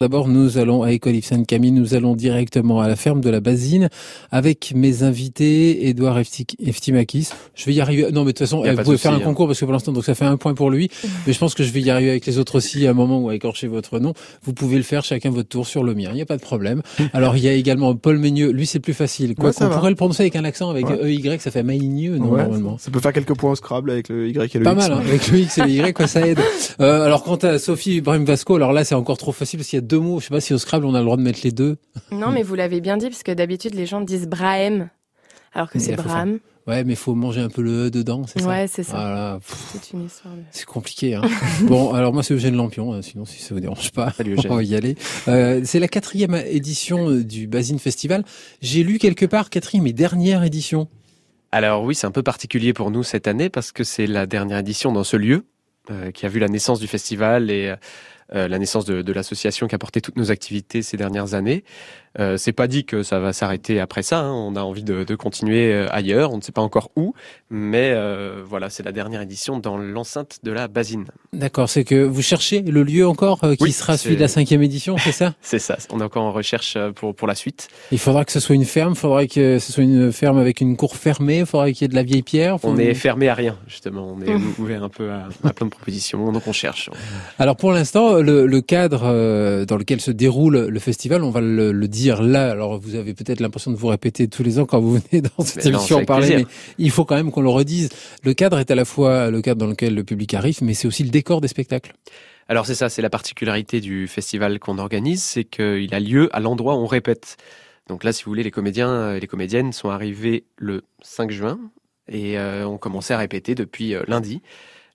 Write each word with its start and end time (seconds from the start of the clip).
D'abord, 0.00 0.28
nous 0.28 0.58
allons 0.58 0.84
à 0.84 0.92
École 0.92 1.16
Yves 1.16 1.24
Sainte-Camille, 1.24 1.72
nous 1.72 1.94
allons 1.94 2.14
directement 2.14 2.80
à 2.80 2.86
la 2.86 2.94
ferme 2.94 3.20
de 3.20 3.30
la 3.30 3.40
Basine 3.40 3.88
avec 4.30 4.72
mes 4.72 5.02
invités, 5.02 5.88
Edouard 5.88 6.20
Eftimakis. 6.20 7.30
Je 7.56 7.64
vais 7.64 7.74
y 7.74 7.80
arriver. 7.80 8.12
Non, 8.12 8.20
mais 8.20 8.26
de 8.26 8.38
toute 8.38 8.38
façon, 8.38 8.62
vous 8.62 8.82
pouvez 8.84 8.96
faire 8.96 9.10
un 9.10 9.16
hein. 9.16 9.20
concours 9.24 9.48
parce 9.48 9.58
que 9.58 9.64
pour 9.64 9.72
l'instant, 9.72 9.90
donc 9.90 10.04
ça 10.04 10.14
fait 10.14 10.24
un 10.24 10.36
point 10.36 10.54
pour 10.54 10.70
lui. 10.70 10.88
Mais 11.26 11.32
je 11.32 11.38
pense 11.40 11.56
que 11.56 11.64
je 11.64 11.72
vais 11.72 11.80
y 11.80 11.90
arriver 11.90 12.10
avec 12.10 12.26
les 12.26 12.38
autres 12.38 12.58
aussi 12.58 12.86
à 12.86 12.90
un 12.90 12.92
moment 12.92 13.18
où 13.18 13.28
à 13.28 13.34
écorcher 13.34 13.66
votre 13.66 13.98
nom. 13.98 14.14
Vous 14.44 14.52
pouvez 14.52 14.76
le 14.76 14.84
faire 14.84 15.02
chacun 15.02 15.30
votre 15.30 15.48
tour 15.48 15.66
sur 15.66 15.82
le 15.82 15.96
mien. 15.96 16.10
Il 16.12 16.14
n'y 16.14 16.22
a 16.22 16.26
pas 16.26 16.36
de 16.36 16.42
problème. 16.42 16.80
Alors, 17.12 17.36
il 17.36 17.42
y 17.42 17.48
a 17.48 17.52
également 17.52 17.96
Paul 17.96 18.18
Ménieux. 18.18 18.52
Lui, 18.52 18.66
c'est 18.66 18.78
plus 18.78 18.94
facile. 18.94 19.34
Quoi 19.34 19.52
qu'on 19.52 19.68
pourrait 19.68 19.90
le 19.90 19.96
prononcer 19.96 20.22
avec 20.22 20.36
un 20.36 20.44
accent, 20.44 20.70
avec 20.70 20.86
EY, 20.88 21.40
ça 21.40 21.50
fait 21.50 21.64
Maïgneux, 21.64 22.18
normalement. 22.18 22.78
Ça 22.78 22.92
peut 22.92 23.00
faire 23.00 23.12
quelques 23.12 23.36
points 23.36 23.50
au 23.50 23.56
Scrabble 23.56 23.90
avec 23.90 24.10
le 24.10 24.28
Y 24.28 24.54
et 24.54 24.58
le 24.60 24.64
pas 24.64 24.74
X. 24.74 24.86
Pas 24.86 24.88
mal, 24.90 24.92
hein, 24.92 25.04
avec 25.04 25.28
le 25.28 25.40
X 25.40 25.58
et 25.58 25.62
le 25.62 25.70
Y, 25.70 25.92
quoi, 25.92 26.06
ça 26.06 26.24
aide. 26.24 26.38
Euh, 26.80 27.02
alors, 27.02 27.24
quant 27.24 27.34
à 27.34 27.58
Sophie 27.58 27.96
Ibrahim 27.96 28.24
Vasco, 28.24 28.54
alors 28.54 28.72
là, 28.72 28.84
c'est 28.84 28.94
encore 28.94 29.18
trop 29.18 29.32
facile 29.32 29.58
parce 29.58 29.68
qu'il 29.68 29.76
y 29.76 29.82
a 29.82 29.87
deux 29.88 29.98
mots. 29.98 30.20
Je 30.20 30.26
sais 30.26 30.30
pas 30.30 30.40
si 30.40 30.54
au 30.54 30.58
Scrabble, 30.58 30.86
on 30.86 30.94
a 30.94 30.98
le 30.98 31.04
droit 31.04 31.16
de 31.16 31.22
mettre 31.22 31.40
les 31.42 31.50
deux. 31.50 31.76
Non, 32.12 32.30
mais 32.30 32.42
vous 32.42 32.54
l'avez 32.54 32.80
bien 32.80 32.96
dit, 32.96 33.08
parce 33.08 33.22
que 33.22 33.32
d'habitude, 33.32 33.74
les 33.74 33.86
gens 33.86 34.00
disent 34.00 34.28
Brahem, 34.28 34.88
alors 35.52 35.70
que 35.70 35.78
c'est 35.78 35.96
Braham. 35.96 36.38
Ouais, 36.66 36.84
mais 36.84 36.92
il 36.92 36.96
faut 36.96 37.14
manger 37.14 37.40
un 37.40 37.48
peu 37.48 37.62
le 37.62 37.86
E 37.86 37.90
dedans, 37.90 38.24
c'est 38.26 38.42
ça 38.42 38.46
Ouais, 38.48 38.66
c'est 38.68 38.82
ça. 38.82 39.40
C'est 39.72 39.92
une 39.94 40.04
histoire. 40.04 40.34
C'est 40.50 40.66
compliqué. 40.66 41.14
Hein. 41.14 41.22
bon, 41.62 41.94
alors 41.94 42.12
moi, 42.12 42.22
c'est 42.22 42.34
Eugène 42.34 42.56
Lampion, 42.56 42.92
hein, 42.92 43.00
sinon, 43.00 43.24
si 43.24 43.40
ça 43.40 43.54
vous 43.54 43.60
dérange 43.60 43.90
pas, 43.92 44.12
Salut, 44.12 44.36
on 44.50 44.56
va 44.56 44.62
y 44.62 44.74
aller. 44.76 44.94
Euh, 45.28 45.62
c'est 45.64 45.80
la 45.80 45.88
quatrième 45.88 46.34
édition 46.34 47.08
euh, 47.08 47.24
du 47.24 47.46
Basine 47.46 47.78
Festival. 47.78 48.22
J'ai 48.60 48.82
lu 48.82 48.98
quelque 48.98 49.24
part 49.24 49.48
quatrième 49.48 49.86
et 49.86 49.94
dernière 49.94 50.44
édition. 50.44 50.88
Alors 51.52 51.82
oui, 51.82 51.94
c'est 51.94 52.06
un 52.06 52.10
peu 52.10 52.22
particulier 52.22 52.74
pour 52.74 52.90
nous 52.90 53.02
cette 53.02 53.26
année 53.26 53.48
parce 53.48 53.72
que 53.72 53.82
c'est 53.82 54.06
la 54.06 54.26
dernière 54.26 54.58
édition 54.58 54.92
dans 54.92 55.04
ce 55.04 55.16
lieu 55.16 55.46
euh, 55.90 56.10
qui 56.10 56.26
a 56.26 56.28
vu 56.28 56.38
la 56.38 56.48
naissance 56.48 56.80
du 56.80 56.86
festival 56.86 57.50
et 57.50 57.68
euh, 57.68 57.76
la 58.32 58.58
naissance 58.58 58.84
de, 58.84 59.02
de 59.02 59.12
l'association 59.12 59.66
qui 59.68 59.74
a 59.74 59.78
porté 59.78 60.00
toutes 60.00 60.16
nos 60.16 60.30
activités 60.30 60.82
ces 60.82 60.96
dernières 60.96 61.34
années. 61.34 61.64
Euh, 62.18 62.36
c'est 62.36 62.52
pas 62.52 62.66
dit 62.66 62.84
que 62.84 63.02
ça 63.02 63.18
va 63.18 63.32
s'arrêter 63.32 63.80
après 63.80 64.02
ça. 64.02 64.20
Hein. 64.20 64.32
On 64.32 64.56
a 64.56 64.62
envie 64.62 64.82
de, 64.82 65.04
de, 65.04 65.14
continuer 65.14 65.72
euh, 65.72 65.86
ailleurs. 65.90 66.32
On 66.32 66.38
ne 66.38 66.42
sait 66.42 66.52
pas 66.52 66.62
encore 66.62 66.90
où, 66.96 67.14
mais 67.50 67.92
euh, 67.92 68.42
voilà, 68.44 68.70
c'est 68.70 68.82
la 68.82 68.92
dernière 68.92 69.22
édition 69.22 69.58
dans 69.58 69.76
l'enceinte 69.76 70.40
de 70.42 70.50
la 70.50 70.68
Basine. 70.68 71.06
D'accord. 71.32 71.68
C'est 71.68 71.84
que 71.84 72.02
vous 72.02 72.22
cherchez 72.22 72.62
le 72.62 72.82
lieu 72.82 73.06
encore 73.06 73.44
euh, 73.44 73.54
qui 73.54 73.72
sera 73.72 73.96
celui 73.96 74.16
de 74.16 74.20
la 74.20 74.28
cinquième 74.28 74.62
édition, 74.62 74.96
c'est 74.98 75.12
ça 75.12 75.34
C'est 75.40 75.58
ça. 75.58 75.76
On 75.90 76.00
est 76.00 76.04
encore 76.04 76.24
en 76.24 76.32
recherche 76.32 76.76
pour 76.94 77.14
pour 77.14 77.28
la 77.28 77.34
suite. 77.34 77.68
Il 77.92 77.98
faudra 77.98 78.24
que 78.24 78.32
ce 78.32 78.40
soit 78.40 78.54
une 78.54 78.64
ferme. 78.64 78.92
Il 78.92 78.98
faudra 78.98 79.26
que 79.26 79.58
ce 79.58 79.72
soit 79.72 79.84
une 79.84 80.12
ferme 80.12 80.38
avec 80.38 80.60
une 80.60 80.76
cour 80.76 80.96
fermée. 80.96 81.40
Il 81.40 81.46
faudra 81.46 81.70
qu'il 81.70 81.82
y 81.82 81.84
ait 81.84 81.88
de 81.88 81.94
la 81.94 82.02
vieille 82.02 82.22
pierre. 82.22 82.56
On 82.62 82.76
est 82.78 82.94
fermé 82.94 83.28
à 83.28 83.34
rien, 83.34 83.56
justement. 83.66 84.16
On 84.16 84.20
est 84.20 84.34
ouvert 84.58 84.82
un 84.82 84.88
peu 84.88 85.10
à, 85.10 85.28
à, 85.44 85.52
plein 85.52 85.66
de 85.66 85.70
propositions. 85.70 86.32
Donc 86.32 86.46
on 86.46 86.52
cherche. 86.52 86.90
Alors 87.38 87.56
pour 87.56 87.72
l'instant, 87.72 88.14
le, 88.14 88.46
le, 88.46 88.60
cadre 88.60 89.64
dans 89.64 89.76
lequel 89.76 90.00
se 90.00 90.10
déroule 90.10 90.66
le 90.66 90.78
festival, 90.80 91.22
on 91.22 91.30
va 91.30 91.40
le, 91.40 91.72
le 91.72 91.88
dire 91.88 91.97
là. 92.06 92.50
Alors 92.50 92.78
vous 92.78 92.94
avez 92.94 93.14
peut-être 93.14 93.40
l'impression 93.40 93.70
de 93.70 93.76
vous 93.76 93.88
répéter 93.88 94.28
tous 94.28 94.42
les 94.42 94.58
ans 94.58 94.66
quand 94.66 94.80
vous 94.80 94.98
venez 95.10 95.22
dans 95.22 95.44
cette 95.44 95.66
émission 95.66 95.98
en 95.98 96.04
parler, 96.04 96.36
mais 96.36 96.46
il 96.78 96.90
faut 96.90 97.04
quand 97.04 97.16
même 97.16 97.30
qu'on 97.30 97.42
le 97.42 97.48
redise. 97.48 97.88
Le 98.22 98.34
cadre 98.34 98.58
est 98.58 98.70
à 98.70 98.74
la 98.74 98.84
fois 98.84 99.30
le 99.30 99.42
cadre 99.42 99.60
dans 99.60 99.66
lequel 99.66 99.94
le 99.94 100.04
public 100.04 100.34
arrive, 100.34 100.58
mais 100.62 100.74
c'est 100.74 100.88
aussi 100.88 101.04
le 101.04 101.10
décor 101.10 101.40
des 101.40 101.48
spectacles. 101.48 101.94
Alors 102.48 102.64
c'est 102.64 102.74
ça, 102.74 102.88
c'est 102.88 103.02
la 103.02 103.10
particularité 103.10 103.80
du 103.80 104.08
festival 104.08 104.58
qu'on 104.58 104.78
organise, 104.78 105.22
c'est 105.22 105.44
qu'il 105.44 105.94
a 105.94 106.00
lieu 106.00 106.30
à 106.32 106.40
l'endroit 106.40 106.74
où 106.74 106.78
on 106.78 106.86
répète. 106.86 107.36
Donc 107.88 108.04
là, 108.04 108.12
si 108.12 108.24
vous 108.24 108.30
voulez, 108.30 108.42
les 108.42 108.50
comédiens 108.50 109.14
et 109.14 109.20
les 109.20 109.26
comédiennes 109.26 109.72
sont 109.72 109.90
arrivés 109.90 110.44
le 110.56 110.82
5 111.02 111.30
juin 111.30 111.58
et 112.08 112.38
euh, 112.38 112.66
ont 112.66 112.78
commencé 112.78 113.12
à 113.14 113.18
répéter 113.18 113.54
depuis 113.54 113.94
euh, 113.94 114.02
lundi 114.06 114.42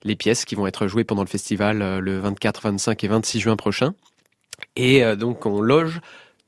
les 0.02 0.16
pièces 0.16 0.44
qui 0.44 0.54
vont 0.54 0.66
être 0.66 0.86
jouées 0.86 1.04
pendant 1.04 1.22
le 1.22 1.28
festival 1.28 1.80
euh, 1.80 2.00
le 2.00 2.18
24, 2.18 2.62
25 2.62 3.04
et 3.04 3.08
26 3.08 3.40
juin 3.40 3.56
prochain. 3.56 3.94
Et 4.76 5.02
donc 5.16 5.46
on 5.46 5.60
loge 5.60 6.00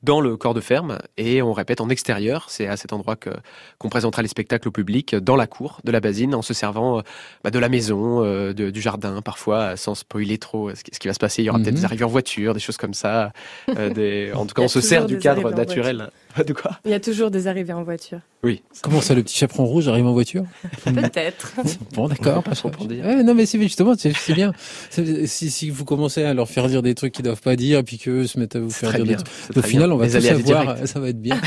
dans 0.03 0.21
le 0.21 0.37
corps 0.37 0.53
de 0.53 0.61
ferme 0.61 0.99
et 1.17 1.41
on 1.41 1.53
répète 1.53 1.81
en 1.81 1.89
extérieur. 1.89 2.47
C'est 2.49 2.67
à 2.67 2.77
cet 2.77 2.93
endroit 2.93 3.15
que 3.15 3.31
qu'on 3.79 3.89
présentera 3.89 4.21
les 4.21 4.27
spectacles 4.27 4.67
au 4.67 4.71
public 4.71 5.15
dans 5.15 5.35
la 5.35 5.47
cour 5.47 5.79
de 5.83 5.91
la 5.91 5.99
basine 5.99 6.35
en 6.35 6.41
se 6.41 6.53
servant 6.53 6.99
euh, 6.99 7.01
bah, 7.43 7.49
de 7.49 7.59
la 7.59 7.69
maison, 7.69 8.23
euh, 8.23 8.53
du 8.53 8.81
jardin 8.81 9.21
parfois 9.21 9.75
sans 9.75 9.95
spoiler 9.95 10.37
trop 10.37 10.73
ce 10.73 10.83
qui, 10.83 11.07
va 11.07 11.13
se 11.13 11.19
passer. 11.19 11.41
Il 11.41 11.45
y 11.45 11.49
aura 11.49 11.59
peut-être 11.59 11.75
des 11.75 11.81
mhm. 11.81 11.85
arrivées 11.85 12.05
en 12.05 12.09
voiture, 12.09 12.53
des 12.53 12.59
choses 12.59 12.77
comme 12.77 12.93
ça. 12.93 13.31
Euh, 13.69 13.89
des... 13.89 14.31
En 14.33 14.45
tout 14.45 14.53
cas, 14.55 14.61
on 14.61 14.67
se 14.67 14.81
sert 14.81 15.05
du 15.05 15.17
cadre 15.17 15.51
naturel. 15.51 16.09
De 16.45 16.53
quoi? 16.53 16.79
Il 16.85 16.91
y 16.91 16.93
a 16.93 16.99
toujours 16.99 17.31
des 17.31 17.47
arrivées 17.47 17.73
en 17.73 17.81
voiture. 17.83 18.19
Oui. 18.43 18.61
Comment 18.83 19.01
ça, 19.01 19.15
le 19.15 19.23
petit 19.23 19.35
chaperon 19.35 19.65
rouge 19.65 19.87
arrive 19.87 20.05
en 20.05 20.13
voiture 20.13 20.43
Peut-être. 20.85 21.53
bon, 21.93 22.07
d'accord. 22.07 22.43
Pas 22.43 22.55
trop 22.55 22.69
pour 22.69 22.85
dire. 22.85 23.03
non, 23.23 23.33
mais 23.33 23.47
c'est 23.47 23.59
justement, 23.59 23.95
c'est 23.97 24.13
bien. 24.33 24.53
Si, 24.91 25.49
si 25.49 25.69
vous 25.69 25.85
commencez 25.85 26.23
à 26.23 26.33
leur 26.33 26.47
faire 26.47 26.67
dire 26.67 26.83
des 26.83 26.93
trucs 26.93 27.13
qu'ils 27.13 27.25
doivent 27.25 27.41
pas 27.41 27.55
dire, 27.55 27.83
puis 27.83 27.97
qu'eux 27.97 28.27
se 28.27 28.39
mettent 28.39 28.55
à 28.55 28.59
vous 28.59 28.69
faire 28.69 28.93
dire 28.93 29.05
des 29.05 29.15
trucs. 29.15 29.57
Au 29.57 29.61
final, 29.61 29.91
on 29.91 29.97
va 29.97 30.07
tout 30.07 30.21
savoir. 30.21 30.77
Ça 30.85 30.99
va 30.99 31.09
être 31.09 31.21
bien. 31.21 31.41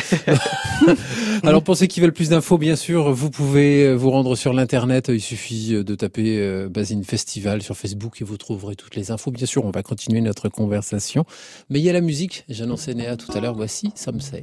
Alors, 1.44 1.62
pour 1.62 1.76
ceux 1.76 1.86
qui 1.86 2.00
veulent 2.00 2.12
plus 2.12 2.30
d'infos, 2.30 2.58
bien 2.58 2.76
sûr, 2.76 3.12
vous 3.12 3.30
pouvez 3.30 3.94
vous 3.94 4.10
rendre 4.10 4.34
sur 4.34 4.52
l'internet. 4.52 5.10
Il 5.12 5.20
suffit 5.20 5.84
de 5.84 5.94
taper 5.94 6.38
euh, 6.38 6.68
Basine 6.68 7.04
Festival 7.04 7.62
sur 7.62 7.76
Facebook 7.76 8.20
et 8.20 8.24
vous 8.24 8.36
trouverez 8.36 8.74
toutes 8.74 8.96
les 8.96 9.12
infos. 9.12 9.30
Bien 9.30 9.46
sûr, 9.46 9.64
on 9.64 9.70
va 9.70 9.82
continuer 9.82 10.20
notre 10.20 10.48
conversation. 10.48 11.24
Mais 11.70 11.78
il 11.78 11.84
y 11.84 11.90
a 11.90 11.92
la 11.92 12.00
musique. 12.00 12.44
J'annonçais 12.48 12.94
Néa 12.94 13.16
tout 13.16 13.30
à 13.32 13.40
l'heure. 13.40 13.54
Voici 13.54 13.92
Some 13.94 14.20
Say. 14.20 14.42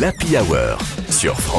L'Happy 0.00 0.36
Hour 0.36 0.78
sur 1.10 1.40
France 1.40 1.55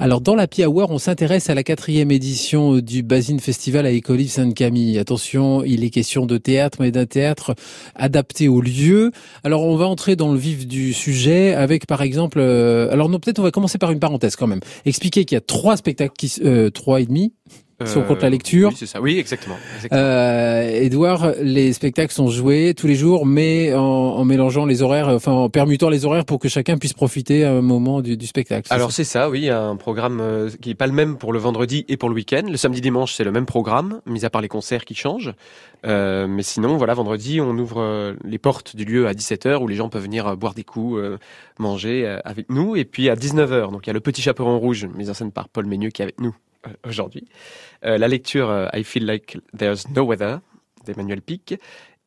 Alors 0.00 0.20
dans 0.20 0.34
la 0.34 0.48
Hour, 0.66 0.90
on 0.90 0.98
s'intéresse 0.98 1.48
à 1.50 1.54
la 1.54 1.62
quatrième 1.62 2.10
édition 2.10 2.78
du 2.78 3.04
Basine 3.04 3.38
Festival 3.38 3.86
à 3.86 3.90
Écolive 3.90 4.28
Sainte-Camille. 4.28 4.98
Attention, 4.98 5.62
il 5.62 5.84
est 5.84 5.90
question 5.90 6.26
de 6.26 6.36
théâtre, 6.36 6.78
mais 6.80 6.90
d'un 6.90 7.06
théâtre 7.06 7.54
adapté 7.94 8.48
au 8.48 8.60
lieu. 8.60 9.12
Alors 9.44 9.62
on 9.62 9.76
va 9.76 9.86
entrer 9.86 10.16
dans 10.16 10.32
le 10.32 10.38
vif 10.38 10.66
du 10.66 10.92
sujet 10.94 11.54
avec 11.54 11.86
par 11.86 12.02
exemple... 12.02 12.40
Euh, 12.40 12.90
alors 12.90 13.08
non, 13.08 13.20
peut-être 13.20 13.38
on 13.38 13.44
va 13.44 13.52
commencer 13.52 13.78
par 13.78 13.92
une 13.92 14.00
parenthèse 14.00 14.34
quand 14.34 14.48
même. 14.48 14.60
Expliquer 14.84 15.24
qu'il 15.24 15.36
y 15.36 15.38
a 15.38 15.42
trois 15.42 15.76
spectacles, 15.76 16.14
qui, 16.18 16.34
euh, 16.44 16.68
trois 16.68 17.00
et 17.00 17.06
demi, 17.06 17.34
si 17.84 17.98
on 17.98 18.02
compte 18.04 18.22
la 18.22 18.30
lecture. 18.30 18.70
Oui, 18.70 18.76
c'est 18.78 18.86
ça. 18.86 19.00
Oui, 19.02 19.18
exactement. 19.18 19.56
Euh, 19.92 20.62
Edouard, 20.62 21.32
les 21.42 21.74
spectacles 21.74 22.12
sont 22.12 22.28
joués 22.28 22.72
tous 22.74 22.86
les 22.86 22.94
jours, 22.94 23.26
mais 23.26 23.74
en, 23.74 23.80
en, 23.80 24.24
mélangeant 24.24 24.64
les 24.64 24.80
horaires, 24.80 25.08
enfin 25.08 25.32
en 25.32 25.50
permutant 25.50 25.90
les 25.90 26.06
horaires 26.06 26.24
pour 26.24 26.38
que 26.38 26.48
chacun 26.48 26.78
puisse 26.78 26.94
profiter 26.94 27.44
à 27.44 27.52
un 27.52 27.60
moment 27.60 28.00
du, 28.00 28.16
du 28.16 28.26
spectacle. 28.26 28.72
Alors 28.72 28.92
c'est 28.92 29.04
ça, 29.04 29.28
oui, 29.28 29.50
un 29.50 29.76
programme 29.76 30.20
euh, 30.20 30.50
qui 30.62 30.70
est 30.70 30.74
pas 30.74 30.86
le 30.86 30.94
même 30.94 31.18
pour 31.18 31.34
le 31.34 31.38
vendredi 31.38 31.84
et 31.88 31.98
pour 31.98 32.08
le 32.08 32.14
week-end. 32.14 32.44
Le 32.48 32.56
samedi 32.56 32.80
dimanche, 32.80 33.12
c'est 33.12 33.24
le 33.24 33.32
même 33.32 33.46
programme, 33.46 34.00
mis 34.06 34.24
à 34.24 34.30
part 34.30 34.40
les 34.40 34.48
concerts 34.48 34.86
qui 34.86 34.94
changent. 34.94 35.34
Euh, 35.86 36.26
mais 36.26 36.42
sinon, 36.42 36.78
voilà, 36.78 36.94
vendredi, 36.94 37.42
on 37.42 37.58
ouvre 37.58 37.82
euh, 37.82 38.14
les 38.24 38.38
portes 38.38 38.74
du 38.74 38.86
lieu 38.86 39.06
à 39.06 39.12
17h 39.12 39.58
où 39.58 39.68
les 39.68 39.76
gens 39.76 39.90
peuvent 39.90 40.02
venir 40.02 40.34
boire 40.36 40.54
des 40.54 40.64
coups, 40.64 40.98
manger 41.58 42.06
avec 42.24 42.48
nous. 42.48 42.74
Et 42.74 42.86
puis 42.86 43.10
à 43.10 43.16
19h, 43.16 43.70
donc 43.70 43.86
il 43.86 43.88
y 43.88 43.90
a 43.90 43.94
le 43.94 44.00
Petit 44.00 44.22
Chaperon 44.22 44.58
Rouge, 44.58 44.86
mis 44.96 45.10
en 45.10 45.14
scène 45.14 45.30
par 45.30 45.50
Paul 45.50 45.66
Ménieux 45.66 45.90
qui 45.90 46.00
est 46.00 46.04
avec 46.04 46.20
nous 46.20 46.34
aujourd'hui. 46.86 47.26
Euh, 47.84 47.98
la 47.98 48.08
lecture 48.08 48.50
euh, 48.50 48.68
I 48.72 48.84
Feel 48.84 49.06
Like 49.06 49.38
There's 49.56 49.88
No 49.90 50.04
Weather 50.04 50.40
d'Emmanuel 50.84 51.20
Pic 51.20 51.54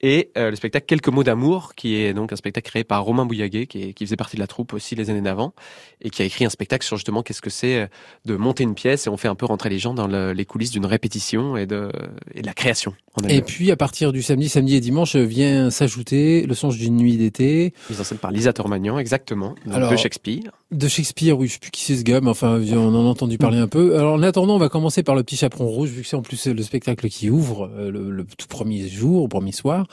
et 0.02 0.32
euh, 0.38 0.50
le 0.50 0.56
spectacle 0.56 0.86
Quelques 0.86 1.10
mots 1.10 1.26
d'amour, 1.26 1.76
qui 1.76 1.96
est 1.96 2.14
donc 2.14 2.32
un 2.32 2.38
spectacle 2.38 2.70
créé 2.70 2.84
par 2.86 3.04
Romain 3.04 3.26
Bouillaguet, 3.26 3.68
qui, 3.68 3.94
qui 3.94 4.06
faisait 4.06 4.16
partie 4.16 4.38
de 4.38 4.42
la 4.42 4.48
troupe 4.48 4.74
aussi 4.74 4.96
les 4.96 5.10
années 5.10 5.20
d'avant, 5.20 5.54
et 6.00 6.10
qui 6.10 6.22
a 6.22 6.26
écrit 6.26 6.46
un 6.46 6.50
spectacle 6.50 6.86
sur 6.86 6.96
justement 6.96 7.22
qu'est-ce 7.22 7.42
que 7.42 7.50
c'est 7.50 7.90
de 8.24 8.36
monter 8.38 8.64
une 8.64 8.76
pièce, 8.76 9.08
et 9.08 9.10
on 9.10 9.18
fait 9.18 9.28
un 9.28 9.36
peu 9.36 9.46
rentrer 9.46 9.70
les 9.70 9.78
gens 9.78 9.94
dans 9.94 10.08
le, 10.08 10.32
les 10.32 10.46
coulisses 10.46 10.72
d'une 10.72 10.86
répétition 10.86 11.58
et 11.58 11.66
de, 11.66 11.92
et 12.34 12.42
de 12.42 12.46
la 12.46 12.54
création. 12.54 12.94
Et 13.28 13.42
puis 13.42 13.72
à 13.72 13.76
partir 13.76 14.14
du 14.14 14.22
samedi, 14.22 14.48
samedi 14.48 14.78
et 14.78 14.80
dimanche 14.80 15.18
vient 15.18 15.70
s'ajouter 15.70 16.46
Le 16.46 16.54
songe 16.54 16.78
d'une 16.78 16.96
nuit 16.96 17.18
d'été. 17.18 17.74
Mise 17.90 18.00
en 18.00 18.06
scène 18.06 18.20
par 18.20 18.32
Lisa 18.32 18.54
Tormagnan, 18.54 19.00
exactement, 19.00 19.56
de 19.66 19.98
Shakespeare. 19.98 20.54
De 20.72 20.88
Shakespeare, 20.88 21.36
oui, 21.36 21.48
je 21.48 21.54
sais 21.54 21.60
plus 21.60 21.72
qui 21.72 21.84
c'est 21.84 21.96
ce 21.96 22.04
gars, 22.04 22.22
mais 22.22 22.30
enfin 22.30 22.62
on 22.74 22.96
en 22.96 23.06
a 23.06 23.10
entendu 23.10 23.40
parler 23.40 23.58
un 23.58 23.68
peu. 23.68 23.98
Alors 23.98 24.14
en 24.14 24.22
attendant, 24.22 24.56
on 24.56 24.60
va 24.60 24.70
commencer 24.70 25.02
par 25.02 25.16
Le 25.16 25.24
Petit 25.24 25.36
Chaperon 25.36 25.66
Rouge, 25.66 25.90
vu 25.90 26.04
que 26.04 26.08
c'est 26.08 26.16
en 26.16 26.22
plus 26.22 26.46
le 26.46 26.62
spectacle 26.62 27.10
qui 27.10 27.32
ouvre 27.32 27.72
euh, 27.76 27.90
le, 27.90 28.12
le 28.12 28.24
tout 28.24 28.48
premier 28.48 28.88
jour, 28.88 29.24
le 29.24 29.30
premier 29.30 29.52
soir. 29.52 29.88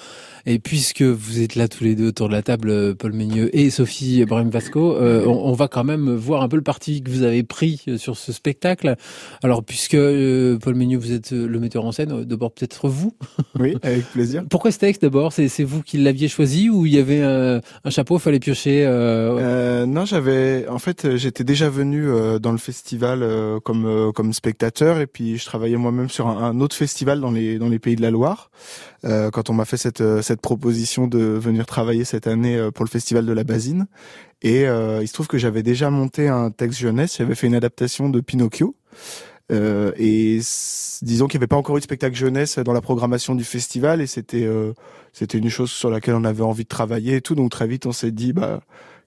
Et 0.48 0.60
puisque 0.60 1.02
vous 1.02 1.40
êtes 1.40 1.56
là 1.56 1.66
tous 1.66 1.82
les 1.82 1.96
deux 1.96 2.06
autour 2.06 2.28
de 2.28 2.32
la 2.32 2.42
table, 2.42 2.70
euh, 2.70 2.94
Paul 2.94 3.12
Meigneux 3.12 3.50
et 3.54 3.68
Sophie 3.68 4.24
Brahim 4.24 4.48
Vasco, 4.48 4.94
euh, 4.94 5.26
on, 5.26 5.52
va 5.54 5.66
quand 5.66 5.82
même 5.82 6.14
voir 6.14 6.42
un 6.42 6.48
peu 6.48 6.54
le 6.54 6.62
parti 6.62 7.02
que 7.02 7.10
vous 7.10 7.24
avez 7.24 7.42
pris 7.42 7.82
euh, 7.88 7.98
sur 7.98 8.16
ce 8.16 8.30
spectacle. 8.30 8.94
Alors, 9.42 9.64
puisque 9.64 9.96
Paul 9.96 10.74
Meigneux, 10.76 10.98
vous 10.98 11.12
êtes 11.12 11.32
le 11.32 11.58
metteur 11.58 11.84
en 11.84 11.90
scène, 11.90 12.24
d'abord 12.24 12.52
peut-être 12.52 12.88
vous. 12.88 13.12
Oui, 13.58 13.74
avec 13.82 14.04
plaisir. 14.12 14.44
Pourquoi 14.50 14.70
ce 14.70 14.78
texte 14.78 15.00
d'abord? 15.00 15.32
C'est 15.32 15.64
vous 15.64 15.82
qui 15.82 15.96
l'aviez 15.96 16.28
choisi 16.28 16.68
ou 16.68 16.84
il 16.84 16.94
y 16.94 16.98
avait 16.98 17.22
un, 17.22 17.62
un 17.84 17.90
chapeau, 17.90 18.18
fallait 18.18 18.38
piocher 18.38 18.84
Non, 19.88 20.04
j'avais. 20.04 20.65
En 20.68 20.78
fait, 20.78 21.16
j'étais 21.16 21.44
déjà 21.44 21.68
venu 21.68 22.08
dans 22.40 22.52
le 22.52 22.58
festival 22.58 23.24
comme 23.64 24.12
comme 24.14 24.32
spectateur 24.32 25.00
et 25.00 25.06
puis 25.06 25.38
je 25.38 25.44
travaillais 25.44 25.76
moi-même 25.76 26.08
sur 26.08 26.26
un, 26.28 26.60
autre 26.60 26.76
festival 26.76 27.20
dans 27.20 27.30
les 27.30 27.58
dans 27.58 27.68
les 27.68 27.78
pays 27.78 27.96
de 27.96 28.02
la 28.02 28.10
Loire. 28.10 28.50
quand 29.02 29.50
on 29.50 29.54
m'a 29.54 29.64
fait 29.64 29.76
cette 29.76 30.02
cette 30.22 30.40
proposition 30.40 31.06
de 31.06 31.18
venir 31.18 31.66
travailler 31.66 32.04
cette 32.04 32.26
année 32.26 32.56
euh, 32.56 32.70
pour 32.70 32.84
le 32.84 32.90
festival 32.90 33.26
de 33.26 33.32
la 33.32 33.44
Basine. 33.44 33.86
Et 34.42 34.66
euh, 34.66 35.02
il 35.02 35.08
se 35.08 35.12
trouve 35.12 35.28
que 35.28 35.38
j'avais 35.38 35.62
déjà 35.62 35.90
monté 35.90 36.28
un 36.28 36.50
texte 36.50 36.78
jeunesse, 36.78 37.16
j'avais 37.18 37.34
fait 37.34 37.46
une 37.46 37.54
adaptation 37.54 38.08
de 38.08 38.20
Pinocchio. 38.20 38.76
Euh, 39.52 39.92
et 39.96 40.40
disons 41.02 41.28
qu'il 41.28 41.38
n'y 41.38 41.42
avait 41.42 41.46
pas 41.46 41.56
encore 41.56 41.76
eu 41.76 41.80
de 41.80 41.84
spectacle 41.84 42.16
jeunesse 42.16 42.58
dans 42.58 42.72
la 42.72 42.80
programmation 42.80 43.36
du 43.36 43.44
festival 43.44 44.00
et 44.00 44.08
c'était 44.08 44.44
euh, 44.44 44.72
c'était 45.12 45.38
une 45.38 45.48
chose 45.48 45.70
sur 45.70 45.88
laquelle 45.88 46.14
on 46.16 46.24
avait 46.24 46.42
envie 46.42 46.64
de 46.64 46.68
travailler 46.68 47.16
et 47.16 47.20
tout. 47.20 47.36
Donc 47.36 47.52
très 47.52 47.68
vite 47.68 47.86
on 47.86 47.92
s'est 47.92 48.10
dit 48.10 48.32
bah 48.32 48.60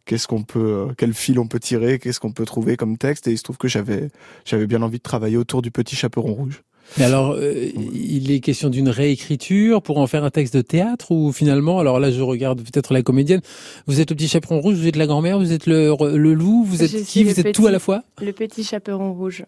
qu'est-ce 0.06 0.28
qu'on 0.28 0.44
peut, 0.44 0.88
euh, 0.90 0.94
quel 0.98 1.13
fil 1.13 1.40
on 1.40 1.48
peut 1.48 1.60
tirer, 1.60 2.00
qu'est-ce 2.00 2.19
qu'on 2.19 2.31
peut 2.31 2.46
trouver 2.46 2.78
comme 2.78 2.98
texte. 2.98 3.28
Et 3.28 3.31
il 3.31 3.38
se 3.38 3.44
trouve 3.44 3.57
que 3.57 3.68
j'avais 3.68 4.10
j'avais 4.46 4.68
bien 4.68 4.81
envie 4.81 4.98
de 4.98 5.04
travailler 5.04 5.38
autour 5.38 5.62
du 5.62 5.72
petit 5.72 5.96
chaperon 5.96 6.34
rouge. 6.34 6.63
Mais 6.98 7.04
alors, 7.04 7.38
il 7.40 8.31
est 8.31 8.40
question 8.40 8.69
d'une 8.69 8.90
réécriture 8.90 9.84
pour 9.84 10.00
en 10.00 10.07
faire 10.07 10.24
un 10.24 10.31
texte 10.31 10.57
de 10.57 10.62
théâtre 10.62 11.12
ou 11.12 11.31
finalement, 11.31 11.78
alors 11.78 12.00
là 12.00 12.10
je 12.10 12.22
regarde 12.22 12.63
peut-être 12.63 12.94
la 12.94 13.04
comédienne, 13.04 13.42
vous 13.86 14.01
êtes 14.01 14.10
le 14.10 14.16
petit 14.16 14.28
chaperon 14.28 14.60
rouge, 14.60 14.75
vous 14.75 14.88
êtes 14.88 14.96
la 14.96 15.06
grand-mère, 15.06 15.38
vous 15.38 15.51
êtes 15.51 15.68
le, 15.68 15.94
le 16.18 16.34
loup, 16.34 16.63
vous 16.63 16.81
êtes 16.81 17.06
qui, 17.06 17.24
vous 17.24 17.40
êtes 17.40 17.54
tout 17.54 17.68
à 17.68 17.72
la 17.72 17.78
fois? 17.78 18.01
Le 18.19 18.31
petit 18.31 18.63
chaperon 18.63 19.13
rouge 19.13 19.46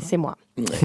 c'est 0.00 0.16
moi. 0.16 0.36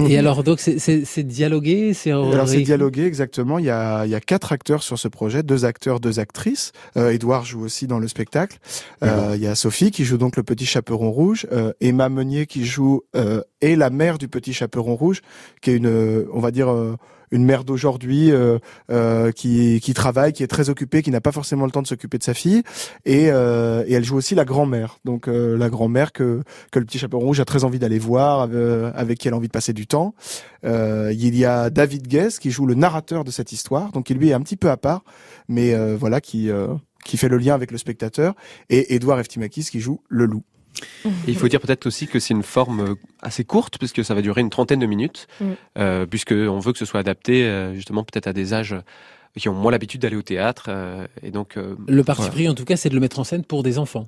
Et 0.08 0.18
alors 0.18 0.44
donc 0.44 0.60
c'est 0.60 1.22
dialogué, 1.22 1.94
c'est 1.94 2.10
alors 2.10 2.48
c'est 2.48 2.60
dialogué 2.60 3.04
exactement. 3.04 3.58
Il 3.58 3.64
y 3.64 3.70
a 3.70 4.04
il 4.04 4.10
y 4.10 4.14
a 4.14 4.20
quatre 4.20 4.52
acteurs 4.52 4.82
sur 4.82 4.98
ce 4.98 5.08
projet, 5.08 5.42
deux 5.42 5.64
acteurs, 5.64 6.00
deux 6.00 6.18
actrices. 6.18 6.72
Euh, 6.96 7.10
Edouard 7.10 7.44
joue 7.44 7.62
aussi 7.62 7.86
dans 7.86 7.98
le 7.98 8.08
spectacle. 8.08 8.58
Euh, 9.02 9.32
il 9.34 9.42
y 9.42 9.46
a 9.46 9.54
Sophie 9.54 9.90
qui 9.90 10.04
joue 10.04 10.18
donc 10.18 10.36
le 10.36 10.42
petit 10.42 10.66
chaperon 10.66 11.10
rouge, 11.10 11.46
euh, 11.52 11.72
Emma 11.80 12.08
Meunier 12.08 12.46
qui 12.46 12.64
joue 12.64 13.02
euh, 13.16 13.42
et 13.60 13.76
la 13.76 13.90
mère 13.90 14.18
du 14.18 14.28
petit 14.28 14.52
chaperon 14.52 14.94
rouge, 14.96 15.22
qui 15.62 15.70
est 15.70 15.76
une 15.76 16.26
on 16.32 16.40
va 16.40 16.50
dire 16.50 16.70
euh, 16.70 16.96
une 17.34 17.44
mère 17.44 17.64
d'aujourd'hui 17.64 18.30
euh, 18.30 18.58
euh, 18.90 19.32
qui, 19.32 19.80
qui 19.82 19.92
travaille, 19.92 20.32
qui 20.32 20.42
est 20.42 20.48
très 20.48 20.70
occupée, 20.70 21.02
qui 21.02 21.10
n'a 21.10 21.20
pas 21.20 21.32
forcément 21.32 21.64
le 21.64 21.72
temps 21.72 21.82
de 21.82 21.86
s'occuper 21.86 22.16
de 22.16 22.22
sa 22.22 22.32
fille, 22.32 22.62
et, 23.04 23.30
euh, 23.30 23.84
et 23.86 23.94
elle 23.94 24.04
joue 24.04 24.16
aussi 24.16 24.34
la 24.36 24.44
grand-mère, 24.44 24.98
donc 25.04 25.26
la 25.26 25.68
grand-mère 25.68 26.12
que 26.12 26.42
que 26.70 26.78
le 26.78 26.84
petit 26.84 26.98
chaperon 26.98 27.24
rouge 27.24 27.40
a 27.40 27.44
très 27.44 27.64
envie 27.64 27.78
d'aller 27.78 27.98
voir, 27.98 28.48
avec 28.94 29.18
qui 29.18 29.28
elle 29.28 29.34
a 29.34 29.36
envie 29.36 29.48
de 29.48 29.52
passer 29.52 29.72
du 29.72 29.86
temps. 29.86 30.14
il 30.62 31.36
y 31.36 31.44
a 31.44 31.70
David 31.70 32.06
Guess 32.06 32.38
qui 32.38 32.50
joue 32.50 32.66
le 32.66 32.74
narrateur 32.74 33.24
de 33.24 33.30
cette 33.30 33.52
histoire, 33.52 33.90
donc 33.92 34.06
qui 34.06 34.14
lui 34.14 34.30
est 34.30 34.32
un 34.32 34.40
petit 34.40 34.56
peu 34.56 34.70
à 34.70 34.76
part, 34.76 35.02
mais 35.48 35.74
voilà 35.96 36.20
qui 36.20 36.50
qui 37.04 37.16
fait 37.16 37.28
le 37.28 37.38
lien 37.38 37.54
avec 37.54 37.70
le 37.70 37.78
spectateur, 37.78 38.34
et 38.70 38.94
Edouard 38.94 39.18
Eftimakis 39.20 39.64
qui 39.64 39.80
joue 39.80 40.00
le 40.08 40.26
loup 40.26 40.44
il 41.26 41.36
faut 41.36 41.48
dire 41.48 41.60
peut-être 41.60 41.86
aussi 41.86 42.06
que 42.06 42.18
c'est 42.18 42.34
une 42.34 42.42
forme 42.42 42.80
euh, 42.80 42.94
assez 43.22 43.44
courte, 43.44 43.78
puisque 43.78 44.04
ça 44.04 44.14
va 44.14 44.22
durer 44.22 44.40
une 44.40 44.50
trentaine 44.50 44.80
de 44.80 44.86
minutes, 44.86 45.26
mm. 45.40 45.46
euh, 45.78 46.06
puisqu'on 46.06 46.58
veut 46.58 46.72
que 46.72 46.78
ce 46.78 46.84
soit 46.84 47.00
adapté 47.00 47.44
euh, 47.44 47.74
justement 47.74 48.04
peut-être 48.04 48.26
à 48.26 48.32
des 48.32 48.54
âges 48.54 48.76
qui 49.36 49.48
ont 49.48 49.54
moins 49.54 49.72
l'habitude 49.72 50.00
d'aller 50.00 50.16
au 50.16 50.22
théâtre. 50.22 50.70
et 51.24 51.32
donc, 51.32 51.56
le 51.88 52.04
parti 52.04 52.30
pris, 52.30 52.48
en 52.48 52.54
tout 52.54 52.64
cas, 52.64 52.76
c'est 52.76 52.88
de 52.88 52.94
le 52.94 53.00
mettre 53.00 53.18
en 53.18 53.24
scène 53.24 53.44
pour 53.44 53.64
des 53.64 53.78
enfants. 53.78 54.06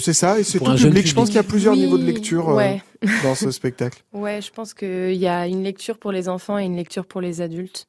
c'est 0.00 0.14
ça, 0.14 0.40
et 0.40 0.42
c'est 0.42 0.58
tout 0.58 0.74
public. 0.74 1.06
Je 1.06 1.14
pense 1.14 1.28
qu'il 1.28 1.36
y 1.36 1.40
a 1.40 1.42
plusieurs 1.42 1.76
niveaux 1.76 1.98
de 1.98 2.06
lecture 2.06 2.58
dans 3.22 3.34
ce 3.34 3.50
spectacle. 3.50 4.02
Ouais, 4.14 4.40
je 4.40 4.50
pense 4.50 4.72
qu'il 4.72 5.12
y 5.16 5.26
a 5.26 5.46
une 5.46 5.62
lecture 5.62 5.98
pour 5.98 6.12
les 6.12 6.30
enfants 6.30 6.58
et 6.58 6.64
une 6.64 6.76
lecture 6.76 7.04
pour 7.04 7.20
les 7.20 7.42
adultes. 7.42 7.88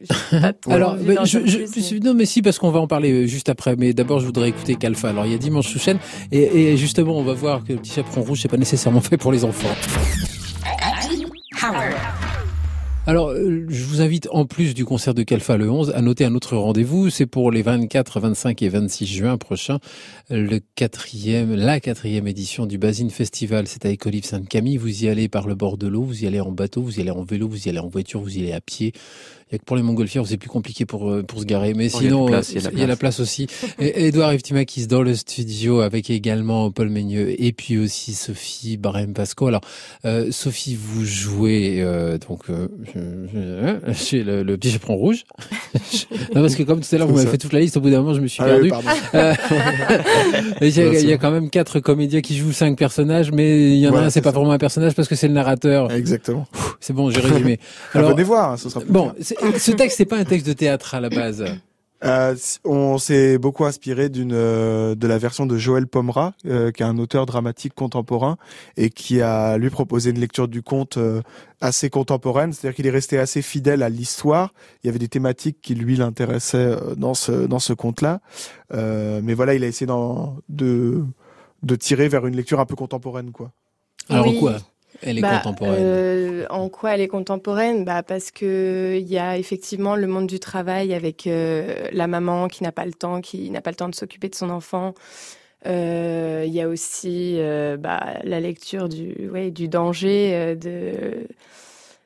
Alors, 0.68 0.96
je, 0.98 1.98
non, 2.02 2.14
mais 2.14 2.26
si, 2.26 2.42
parce 2.42 2.58
qu'on 2.58 2.70
va 2.70 2.80
en 2.80 2.86
parler 2.86 3.12
euh, 3.12 3.26
juste 3.26 3.48
après. 3.48 3.76
Mais 3.76 3.92
d'abord, 3.92 4.20
je 4.20 4.26
voudrais 4.26 4.48
écouter 4.48 4.74
Kalfa. 4.74 5.10
Alors, 5.10 5.26
il 5.26 5.32
y 5.32 5.34
a 5.34 5.38
Dimanche 5.38 5.68
sous 5.68 5.78
chaîne, 5.78 5.98
et, 6.32 6.72
et, 6.72 6.76
justement, 6.76 7.16
on 7.16 7.22
va 7.22 7.34
voir 7.34 7.64
que 7.64 7.72
le 7.72 7.78
petit 7.78 7.92
chaperon 7.92 8.22
rouge, 8.22 8.40
c'est 8.42 8.48
pas 8.48 8.56
nécessairement 8.56 9.00
fait 9.00 9.16
pour 9.16 9.32
les 9.32 9.44
enfants. 9.44 9.68
Alors, 13.06 13.32
euh, 13.32 13.66
je 13.68 13.84
vous 13.84 14.00
invite, 14.00 14.28
en 14.32 14.46
plus 14.46 14.72
du 14.72 14.86
concert 14.86 15.12
de 15.12 15.22
Calfa 15.22 15.58
le 15.58 15.70
11, 15.70 15.92
à 15.94 16.00
noter 16.00 16.24
un 16.24 16.34
autre 16.34 16.56
rendez-vous. 16.56 17.10
C'est 17.10 17.26
pour 17.26 17.50
les 17.50 17.60
24, 17.60 18.18
25 18.18 18.62
et 18.62 18.68
26 18.70 19.06
juin 19.06 19.36
prochains, 19.36 19.78
le 20.30 20.58
quatrième, 20.74 21.54
la 21.54 21.80
quatrième 21.80 22.26
édition 22.26 22.64
du 22.64 22.78
Basine 22.78 23.10
Festival. 23.10 23.66
C'est 23.66 23.84
à 23.84 23.90
Écolive 23.90 24.24
Sainte-Camille. 24.24 24.78
Vous 24.78 25.04
y 25.04 25.08
allez 25.10 25.28
par 25.28 25.46
le 25.46 25.54
bord 25.54 25.76
de 25.76 25.86
l'eau, 25.86 26.02
vous 26.02 26.24
y 26.24 26.26
allez 26.26 26.40
en 26.40 26.50
bateau, 26.50 26.80
vous 26.80 26.98
y 26.98 27.02
allez 27.02 27.10
en 27.10 27.24
vélo, 27.24 27.46
vous 27.46 27.66
y 27.66 27.68
allez 27.68 27.78
en 27.78 27.88
voiture, 27.88 28.22
vous 28.22 28.38
y 28.38 28.40
allez 28.40 28.54
à 28.54 28.62
pied. 28.62 28.94
Que 29.58 29.64
pour 29.64 29.76
les 29.76 29.82
montgolfières, 29.82 30.26
c'est 30.26 30.36
plus 30.36 30.48
compliqué 30.48 30.84
pour 30.86 31.10
euh, 31.10 31.22
pour 31.22 31.40
se 31.40 31.44
garer, 31.44 31.74
mais 31.74 31.88
sinon 31.88 32.28
il 32.28 32.78
y, 32.78 32.82
a 32.82 32.86
la 32.86 32.96
place 32.96 33.20
aussi. 33.20 33.46
Et 33.78 34.06
Edouard 34.06 34.32
Eftimakis 34.32 34.86
dans 34.86 35.02
le 35.02 35.14
studio 35.14 35.80
avec 35.80 36.10
également 36.10 36.70
Paul 36.70 36.88
Meigneux 36.88 37.34
et 37.38 37.52
puis 37.52 37.78
aussi 37.78 38.14
Sophie 38.14 38.76
Barem 38.76 39.12
Pasco. 39.12 39.46
Alors 39.46 39.60
euh, 40.04 40.28
Sophie, 40.30 40.76
vous 40.80 41.04
jouez 41.04 41.76
euh, 41.80 42.18
donc 42.18 42.42
euh, 42.50 43.78
chez 43.92 44.22
le, 44.22 44.42
le, 44.42 44.56
petit 44.56 44.70
chaperon 44.70 44.96
rouge. 44.96 45.24
non, 46.34 46.42
parce 46.42 46.54
que 46.56 46.62
comme 46.62 46.80
tout 46.80 46.94
à 46.94 46.98
l'heure 46.98 47.08
vous 47.08 47.16
m'avez 47.16 47.30
fait 47.30 47.38
toute 47.38 47.52
la 47.52 47.60
liste, 47.60 47.76
au 47.76 47.80
bout 47.80 47.90
d'un 47.90 48.00
moment 48.00 48.14
je 48.14 48.20
me 48.20 48.26
suis 48.26 48.42
ah 48.42 48.46
perdu. 48.46 48.68
il, 50.60 50.68
y 50.68 50.80
a, 50.80 51.00
il, 51.00 51.08
y 51.08 51.12
a, 51.12 51.18
quand 51.18 51.30
même 51.30 51.50
quatre 51.50 51.80
comédiens 51.80 52.20
qui 52.20 52.36
jouent 52.36 52.52
cinq 52.52 52.76
personnages, 52.76 53.30
mais 53.32 53.70
il 53.70 53.78
y 53.78 53.88
en 53.88 53.94
a 53.94 54.00
un 54.00 54.10
c'est 54.10 54.22
pas 54.22 54.30
vraiment 54.30 54.52
un 54.52 54.58
personnage 54.58 54.94
parce 54.94 55.08
que 55.08 55.14
c'est 55.14 55.28
le 55.28 55.34
narrateur. 55.34 55.92
Exactement. 55.92 56.46
C'est 56.80 56.92
bon, 56.92 57.10
j'ai 57.10 57.20
résumé. 57.20 57.58
Alors, 57.94 58.10
venez 58.10 58.24
voir, 58.24 58.58
ce 58.58 58.68
sera 58.68 58.82
bon 58.88 59.12
ce 59.58 59.72
texte, 59.72 59.98
c'est 59.98 60.04
pas 60.04 60.18
un 60.18 60.24
texte 60.24 60.46
de 60.46 60.52
théâtre 60.52 60.94
à 60.94 61.00
la 61.00 61.08
base. 61.08 61.44
Euh, 62.04 62.36
on 62.64 62.98
s'est 62.98 63.38
beaucoup 63.38 63.64
inspiré 63.64 64.10
d'une 64.10 64.34
euh, 64.34 64.94
de 64.94 65.06
la 65.06 65.16
version 65.16 65.46
de 65.46 65.56
Joël 65.56 65.86
Pomera, 65.86 66.34
euh, 66.44 66.70
qui 66.70 66.82
est 66.82 66.86
un 66.86 66.98
auteur 66.98 67.24
dramatique 67.24 67.74
contemporain 67.74 68.36
et 68.76 68.90
qui 68.90 69.22
a 69.22 69.56
lui 69.56 69.70
proposé 69.70 70.10
une 70.10 70.18
lecture 70.18 70.46
du 70.46 70.60
conte 70.60 70.98
euh, 70.98 71.22
assez 71.62 71.88
contemporaine, 71.88 72.52
c'est-à-dire 72.52 72.76
qu'il 72.76 72.86
est 72.86 72.90
resté 72.90 73.18
assez 73.18 73.40
fidèle 73.40 73.82
à 73.82 73.88
l'histoire. 73.88 74.52
Il 74.82 74.88
y 74.88 74.90
avait 74.90 74.98
des 74.98 75.08
thématiques 75.08 75.58
qui 75.62 75.74
lui 75.74 75.96
l'intéressaient 75.96 76.76
dans 76.96 77.14
ce 77.14 77.32
dans 77.46 77.60
ce 77.60 77.72
conte-là, 77.72 78.20
mais 78.70 79.34
voilà, 79.34 79.54
il 79.54 79.64
a 79.64 79.66
essayé 79.66 79.90
de 80.50 81.04
de 81.62 81.76
tirer 81.76 82.08
vers 82.08 82.26
une 82.26 82.36
lecture 82.36 82.60
un 82.60 82.66
peu 82.66 82.76
contemporaine, 82.76 83.30
quoi. 83.30 83.50
Alors 84.10 84.34
quoi? 84.38 84.58
Elle 85.02 85.18
est 85.18 85.20
bah, 85.20 85.38
contemporaine. 85.38 85.76
Euh, 85.78 86.46
en 86.50 86.68
quoi 86.68 86.94
elle 86.94 87.00
est 87.00 87.08
contemporaine? 87.08 87.84
Bah 87.84 88.02
Parce 88.02 88.30
que 88.30 88.98
il 89.00 89.08
y 89.08 89.18
a 89.18 89.38
effectivement 89.38 89.96
le 89.96 90.06
monde 90.06 90.26
du 90.26 90.40
travail 90.40 90.94
avec 90.94 91.26
euh, 91.26 91.86
la 91.92 92.06
maman 92.06 92.48
qui 92.48 92.62
n'a 92.62 92.72
pas 92.72 92.86
le 92.86 92.92
temps, 92.92 93.20
qui 93.20 93.50
n'a 93.50 93.60
pas 93.60 93.70
le 93.70 93.76
temps 93.76 93.88
de 93.88 93.94
s'occuper 93.94 94.28
de 94.28 94.34
son 94.34 94.50
enfant. 94.50 94.94
Euh, 95.66 96.44
il 96.46 96.52
y 96.52 96.60
a 96.60 96.68
aussi 96.68 97.38
bah, 97.78 98.18
la 98.22 98.40
lecture 98.40 98.88
du, 98.88 99.28
ouais, 99.32 99.50
du 99.50 99.68
danger 99.68 100.56
de 100.56 101.26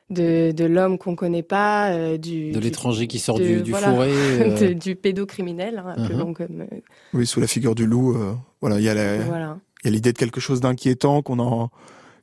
de, 0.09 0.51
de 0.51 0.65
l'homme 0.65 0.97
qu'on 0.97 1.15
connaît 1.15 1.43
pas, 1.43 2.17
du 2.17 2.51
de 2.51 2.59
l'étranger 2.59 3.05
qui 3.05 3.19
sort 3.19 3.37
du, 3.37 3.61
du 3.61 3.73
fourré, 3.73 4.73
du 4.73 4.95
pédocriminel, 4.95 5.83
hein, 5.85 5.93
uh-huh. 5.99 6.33
comme. 6.33 6.65
Oui, 7.13 7.27
sous 7.27 7.39
la 7.39 7.45
figure 7.45 7.75
du 7.75 7.85
loup, 7.85 8.17
voilà, 8.59 8.79
il 8.79 8.85
y 8.85 8.89
a 8.89 8.95
il 9.83 9.87
y 9.87 9.87
a 9.87 9.91
l'idée 9.91 10.11
de 10.11 10.17
quelque 10.17 10.39
chose 10.39 10.61
d'inquiétant 10.61 11.21
qu'on 11.21 11.39
en 11.39 11.69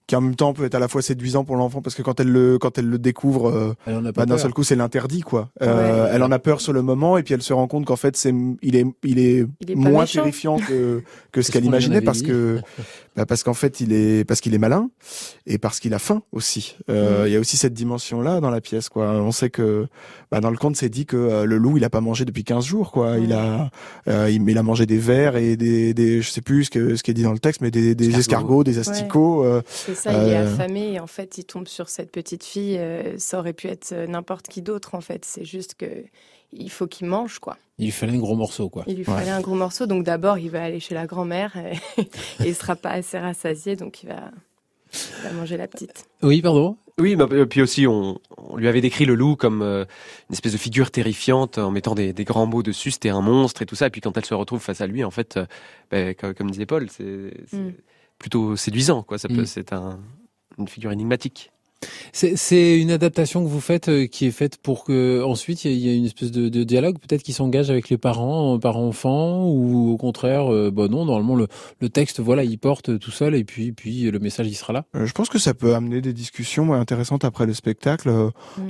qui 0.07 0.15
en 0.15 0.21
même 0.21 0.37
temps 0.37 0.53
peut 0.53 0.65
être 0.65 0.75
à 0.75 0.79
la 0.79 0.89
fois 0.89 1.03
séduisant 1.03 1.45
pour 1.45 1.57
l'enfant 1.57 1.83
parce 1.83 1.97
que 1.97 2.03
quand 2.03 2.21
elle 2.21 2.31
le 2.31 2.59
quand 2.59 2.79
elle 2.79 2.89
le 2.89 2.99
découvre 2.99 3.75
euh, 3.87 4.13
bah, 4.13 4.25
d'un 4.25 4.39
seul 4.39 4.53
coup 4.53 4.63
c'est 4.63 4.77
l'interdit 4.77 5.23
quoi. 5.23 5.51
Euh, 5.63 6.09
elle 6.13 6.23
en 6.23 6.31
a 6.31 6.39
peur 6.39 6.61
sur 6.61 6.73
le 6.73 6.83
moment 6.83 7.19
et 7.19 7.23
puis 7.23 7.35
elle 7.35 7.43
se 7.43 7.53
rend 7.53 7.67
compte 7.67 7.87
qu'en 7.87 7.97
fait 7.97 8.17
c'est 8.17 8.33
il 8.63 8.77
est 8.77 8.87
il 9.03 9.19
est, 9.19 9.47
moins 9.75 10.05
terrifiant 10.05 10.59
que 10.59 11.03
que 11.33 11.43
ce 11.43 11.51
qu'elle 11.51 11.65
imaginait 11.65 12.01
parce 12.01 12.23
que 12.23 12.61
bah, 13.17 13.27
parce 13.27 13.43
qu'en 13.43 13.55
fait 13.55 13.81
il 13.81 13.93
est 13.93 14.25
parce 14.25 14.41
qu'il 14.41 14.55
est 14.55 14.59
malin 14.59 14.91
et 15.47 15.59
parce 15.59 15.81
qu'il 15.81 15.95
a 15.95 15.99
faim 15.99 16.23
aussi 16.33 16.77
euh, 16.91 17.25
mm. 17.25 17.27
il 17.27 17.33
y 17.33 17.37
a 17.37 17.41
aussi 17.41 17.57
cette 17.57 17.75
dimension 17.75 18.21
là 18.21 18.41
dans 18.41 18.51
la 18.51 18.61
pièce 18.61 18.89
quoi 18.89 19.11
on 19.11 19.33
sait 19.33 19.51
que 19.51 19.87
bah, 20.31 20.41
dans 20.41 20.51
le 20.51 20.57
conte 20.57 20.77
c'est 20.77 20.89
dit 20.89 21.07
que 21.07 21.17
euh, 21.17 21.45
le 21.45 21.57
loup 21.57 21.77
il 21.77 21.85
a 21.85 21.91
pas 21.91 22.01
mangé 22.01 22.25
depuis 22.25 22.45
15 22.45 22.65
jours 22.65 22.93
quoi 22.93 23.19
il 23.19 23.33
a 23.33 23.71
euh, 24.09 24.31
il, 24.31 24.49
il, 24.49 24.59
a 24.59 24.63
mangé 24.63 24.87
des 24.87 24.99
vers 24.99 25.37
et 25.37 25.57
des, 25.57 25.95
des 25.95 26.23
je 26.23 26.31
sais 26.31 26.43
plus 26.43 26.65
ce 26.65 26.71
que 26.71 26.97
ce 26.97 27.03
qui 27.03 27.11
est 27.11 27.15
dit 27.15 27.23
dans 27.23 27.33
le 27.33 27.39
texte 27.39 27.61
mais 27.61 27.71
des, 27.71 27.95
des 27.95 28.19
escargots 28.19 28.65
des 28.65 28.79
asticots 28.79 29.45
ça, 29.95 30.13
il 30.13 30.31
est 30.31 30.37
affamé 30.37 30.93
et 30.93 31.01
en 31.01 31.07
fait, 31.07 31.39
il 31.39 31.45
tombe 31.45 31.69
sur 31.69 31.89
cette 31.89 32.11
petite 32.11 32.45
fille. 32.45 32.79
Euh, 32.79 33.19
ça 33.19 33.39
aurait 33.39 33.53
pu 33.53 33.69
être 33.69 33.95
n'importe 34.09 34.49
qui 34.49 34.63
d'autre 34.63 34.95
en 34.95 35.01
fait. 35.01 35.25
C'est 35.25 35.45
juste 35.45 35.75
que 35.75 35.87
il 36.53 36.71
faut 36.71 36.87
qu'il 36.87 37.07
mange 37.07 37.39
quoi. 37.39 37.57
Il 37.79 37.87
lui 37.87 37.93
fallait 37.93 38.13
un 38.13 38.19
gros 38.19 38.37
morceau 38.37 38.69
quoi. 38.69 38.85
Il 38.87 38.97
lui 38.97 39.05
fallait 39.05 39.31
un 39.31 39.41
gros 39.41 39.55
morceau. 39.55 39.87
Donc 39.87 40.05
d'abord, 40.05 40.39
il 40.39 40.51
va 40.51 40.63
aller 40.63 40.81
chez 40.81 40.95
la 40.95 41.07
grand-mère 41.07 41.57
et, 41.57 42.07
il 42.41 42.55
sera 42.55 42.77
pas 42.77 42.91
assez 42.91 43.19
rassasié, 43.19 43.77
donc 43.77 44.03
il 44.03 44.09
va, 44.09 44.31
manger 45.35 45.57
la 45.57 45.69
petite. 45.69 46.09
Oui, 46.23 46.41
pardon? 46.41 46.77
Oui, 46.99 47.15
mais 47.15 47.45
puis 47.45 47.61
aussi, 47.61 47.87
on, 47.87 48.19
lui 48.57 48.69
avait 48.69 48.81
décrit 48.81 49.05
le 49.05 49.15
loup 49.15 49.37
comme 49.37 49.63
une 49.63 50.33
espèce 50.33 50.53
de 50.53 50.59
figure 50.59 50.91
terrifiante 50.91 51.59
en 51.59 51.71
mettant 51.71 51.95
des, 51.95 52.13
grands 52.25 52.47
mots 52.47 52.63
dessus. 52.63 52.91
C'était 52.91 53.11
un 53.11 53.21
monstre 53.21 53.61
et 53.61 53.67
tout 53.67 53.75
ça. 53.75 53.89
Et 53.89 53.91
puis 53.91 54.01
quand 54.01 54.17
elle 54.17 54.25
se 54.25 54.33
retrouve 54.33 54.63
face 54.63 54.81
à 54.81 54.87
lui, 54.87 55.05
en 55.05 55.11
fait, 55.11 55.39
ben, 55.91 56.15
comme, 56.15 56.51
disait 56.51 56.65
Paul, 56.65 56.89
c'est 56.91 57.33
mm 57.53 57.73
plutôt 58.19 58.57
séduisant. 58.57 59.03
Quoi. 59.03 59.19
Ça 59.19 59.29
peut, 59.29 59.43
mm. 59.43 59.47
C'est 59.47 59.73
un, 59.73 60.01
une 60.59 60.69
figure 60.69 60.93
énigmatique. 60.93 61.53
C'est 62.13 62.79
une 62.79 62.91
adaptation 62.91 63.45
que 63.45 63.49
vous 63.49 63.61
faites 63.61 63.89
euh, 63.89 64.07
qui 64.07 64.27
est 64.27 64.31
faite 64.31 64.57
pour 64.57 64.85
que 64.85 65.23
ensuite 65.23 65.67
il 65.67 65.73
y, 65.73 65.91
ait 65.91 65.97
une 65.97 66.07
espèce 66.07 66.31
de, 66.31 66.49
de 66.49 66.65
dialogue 66.65 66.99
peut-être 66.99 67.23
qui 67.23 67.35
s'engage 67.35 67.71
avec 67.71 67.91
les 67.91 67.99
parents, 67.99 68.59
parents 68.59 68.87
enfants 68.87 69.47
ou 69.47 69.91
au 69.93 69.97
contraire, 69.99 70.51
euh, 70.51 70.71
bah 70.71 70.89
non, 70.89 71.05
normalement 71.05 71.35
le, 71.35 71.47
le, 71.81 71.89
texte 71.91 72.21
voilà 72.21 72.43
il 72.45 72.59
porte 72.59 72.99
tout 72.99 73.11
seul 73.11 73.35
et 73.35 73.45
puis 73.45 73.73
puis 73.73 74.11
le 74.11 74.19
message 74.19 74.47
il 74.47 74.55
sera 74.55 74.73
là. 74.73 74.85
je 74.95 75.13
pense 75.13 75.29
que 75.29 75.39
ça 75.39 75.53
peut 75.53 75.75
amener 75.75 76.01
des 76.01 76.15
discussions 76.15 76.73
intéressantes 76.73 77.25
après 77.25 77.45
le 77.45 77.53
spectacle. 77.53 78.11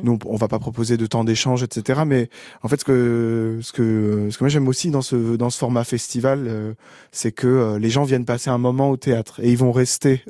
Nous 0.02 0.18
on 0.26 0.36
va 0.36 0.48
pas 0.48 0.58
proposer 0.58 0.96
de 0.96 1.06
temps 1.06 1.22
d'échange 1.22 1.62
etc. 1.62 2.00
Mais 2.04 2.28
en 2.62 2.68
fait 2.68 2.80
ce 2.80 2.84
que 2.84 3.60
ce 3.62 3.72
que 3.72 4.28
ce 4.30 4.38
que 4.38 4.44
moi 4.44 4.48
j'aime 4.48 4.66
aussi 4.66 4.90
dans 4.90 5.02
ce 5.02 5.36
dans 5.36 5.50
ce 5.50 5.58
format 5.58 5.84
festival, 5.84 6.74
c'est 7.12 7.32
que 7.32 7.76
les 7.76 7.90
gens 7.90 8.02
viennent 8.02 8.24
passer 8.24 8.50
un 8.50 8.58
moment 8.58 8.90
au 8.90 8.96
théâtre 8.96 9.38
et 9.40 9.50
ils 9.50 9.58
vont 9.58 9.72
rester 9.72 10.24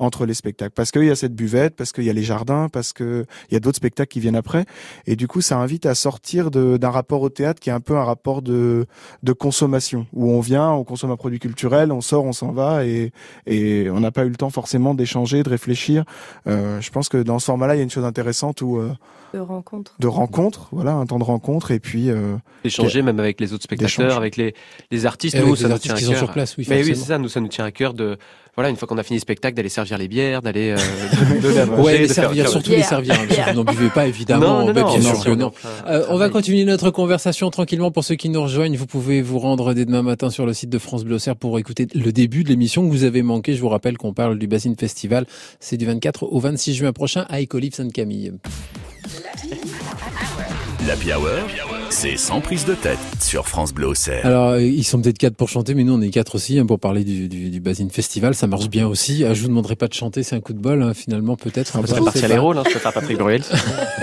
entre 0.00 0.26
les 0.26 0.34
spectacles 0.34 0.74
parce 0.74 0.90
qu'il 0.90 1.04
y 1.04 1.10
a 1.10 1.16
cette 1.16 1.34
buvette, 1.34 1.76
parce 1.76 1.92
qu'il 1.92 2.07
y 2.08 2.10
a 2.10 2.14
les 2.14 2.22
jardins, 2.22 2.68
parce 2.68 2.92
que 2.92 3.24
il 3.50 3.54
y 3.54 3.56
a 3.56 3.60
d'autres 3.60 3.76
spectacles 3.76 4.10
qui 4.10 4.20
viennent 4.20 4.36
après. 4.36 4.64
Et 5.06 5.16
du 5.16 5.28
coup, 5.28 5.40
ça 5.40 5.58
invite 5.58 5.86
à 5.86 5.94
sortir 5.94 6.50
d'un 6.50 6.90
rapport 6.90 7.22
au 7.22 7.28
théâtre 7.28 7.60
qui 7.60 7.70
est 7.70 7.72
un 7.72 7.80
peu 7.80 7.96
un 7.96 8.04
rapport 8.04 8.42
de, 8.42 8.86
de 9.22 9.32
consommation, 9.32 10.06
où 10.12 10.30
on 10.30 10.40
vient, 10.40 10.70
on 10.70 10.84
consomme 10.84 11.10
un 11.10 11.16
produit 11.16 11.38
culturel, 11.38 11.92
on 11.92 12.00
sort, 12.00 12.24
on 12.24 12.32
s'en 12.32 12.52
va, 12.52 12.84
et, 12.84 13.12
et 13.46 13.88
on 13.90 14.00
n'a 14.00 14.10
pas 14.10 14.24
eu 14.24 14.28
le 14.28 14.36
temps 14.36 14.50
forcément 14.50 14.94
d'échanger, 14.94 15.42
de 15.42 15.50
réfléchir. 15.50 16.04
Euh, 16.46 16.80
je 16.80 16.90
pense 16.90 17.08
que 17.08 17.18
dans 17.18 17.38
ce 17.38 17.46
format-là, 17.46 17.74
il 17.74 17.78
y 17.78 17.80
a 17.80 17.84
une 17.84 17.90
chose 17.90 18.04
intéressante 18.04 18.62
où 18.62 18.78
euh, 18.78 18.92
de 19.34 19.40
rencontre. 19.40 19.94
De 19.98 20.06
rencontre, 20.06 20.68
voilà, 20.72 20.92
un 20.92 21.04
temps 21.04 21.18
de 21.18 21.24
rencontre 21.24 21.70
et 21.70 21.80
puis 21.80 22.10
euh, 22.10 22.36
échanger 22.64 23.02
même 23.02 23.20
avec 23.20 23.40
les 23.40 23.52
autres 23.52 23.64
spectateurs, 23.64 24.16
avec 24.16 24.36
les, 24.36 24.54
les 24.90 25.06
artistes. 25.06 25.36
nous, 25.36 25.54
ça 25.54 25.68
nous 25.68 25.78
tient 25.78 25.94
à 25.94 26.00
cœur. 26.00 26.16
sur 26.16 26.32
place, 26.32 26.56
oui. 26.56 26.66
Mais 26.68 26.82
oui, 26.82 26.96
c'est 26.96 27.08
ça. 27.08 27.18
Nous, 27.18 27.28
ça 27.28 27.40
nous 27.40 27.48
tient 27.48 27.64
à 27.64 27.70
cœur 27.70 27.92
de 27.92 28.16
voilà, 28.58 28.70
une 28.70 28.76
fois 28.76 28.88
qu'on 28.88 28.98
a 28.98 29.04
fini 29.04 29.18
le 29.18 29.20
spectacle, 29.20 29.54
d'aller 29.54 29.68
servir 29.68 29.98
les 29.98 30.08
bières, 30.08 30.42
d'aller 30.42 30.74
euh, 30.76 31.62
à 31.62 31.66
manger, 31.66 31.80
ouais, 31.80 31.98
les 31.98 32.08
servir, 32.08 32.48
surtout 32.48 32.70
les 32.70 32.82
servir. 32.82 33.14
Hein, 33.14 33.52
vous 33.52 33.54
n'en 33.54 33.62
buvez 33.62 33.88
pas 33.88 34.08
évidemment. 34.08 34.64
Non, 34.66 34.74
non, 34.74 34.80
non, 34.80 34.98
bien 34.98 35.14
sûr 35.14 35.36
non. 35.36 35.52
Euh, 35.86 36.04
on 36.08 36.16
va 36.16 36.28
continuer 36.28 36.64
notre 36.64 36.90
conversation 36.90 37.50
tranquillement. 37.50 37.92
Pour 37.92 38.02
ceux 38.02 38.16
qui 38.16 38.28
nous 38.28 38.42
rejoignent, 38.42 38.76
vous 38.76 38.88
pouvez 38.88 39.22
vous 39.22 39.38
rendre 39.38 39.74
dès 39.74 39.84
demain 39.84 40.02
matin 40.02 40.28
sur 40.28 40.44
le 40.44 40.54
site 40.54 40.70
de 40.70 40.78
France 40.78 41.04
Bleu 41.04 41.18
pour 41.38 41.56
écouter 41.60 41.86
le 41.94 42.10
début 42.10 42.42
de 42.42 42.48
l'émission 42.48 42.84
que 42.84 42.90
vous 42.90 43.04
avez 43.04 43.22
manqué. 43.22 43.54
Je 43.54 43.60
vous 43.60 43.68
rappelle 43.68 43.96
qu'on 43.96 44.12
parle 44.12 44.40
du 44.40 44.48
Basin 44.48 44.74
Festival. 44.76 45.24
C'est 45.60 45.76
du 45.76 45.86
24 45.86 46.24
au 46.24 46.40
26 46.40 46.74
juin 46.74 46.92
prochain 46.92 47.26
à 47.28 47.38
Écolive 47.38 47.74
Sainte-Camille. 47.76 48.32
L'Happy 50.84 51.12
Hour, 51.12 51.46
c'est 51.90 52.16
sans 52.16 52.40
prise 52.40 52.64
de 52.64 52.74
tête 52.74 52.98
sur 53.20 53.48
France 53.48 53.72
Bleu 53.72 53.92
Alors, 54.22 54.58
ils 54.58 54.84
sont 54.84 55.00
peut-être 55.00 55.18
quatre 55.18 55.34
pour 55.34 55.48
chanter, 55.48 55.74
mais 55.74 55.84
nous, 55.84 55.94
on 55.94 56.00
est 56.00 56.10
quatre 56.10 56.34
aussi 56.34 56.58
hein, 56.58 56.66
pour 56.66 56.78
parler 56.78 57.04
du, 57.04 57.28
du, 57.28 57.50
du 57.50 57.60
Basin 57.60 57.88
Festival. 57.90 58.34
Ça 58.34 58.46
marche 58.46 58.68
bien 58.68 58.86
aussi. 58.86 59.24
Ah, 59.24 59.34
je 59.34 59.42
vous 59.42 59.48
demanderai 59.48 59.76
pas 59.76 59.88
de 59.88 59.94
chanter, 59.94 60.22
c'est 60.22 60.36
un 60.36 60.40
coup 60.40 60.52
de 60.52 60.60
bol, 60.60 60.82
hein, 60.82 60.94
finalement, 60.94 61.36
peut-être. 61.36 61.78
On 61.78 61.82
peut 61.82 62.04
partir 62.04 62.28
les 62.28 62.38
rôles, 62.38 62.58
hein, 62.58 62.64
je 62.66 62.74
peux 62.74 62.78
faire 62.78 62.92
Patrick 62.92 63.18
Bruel. 63.18 63.42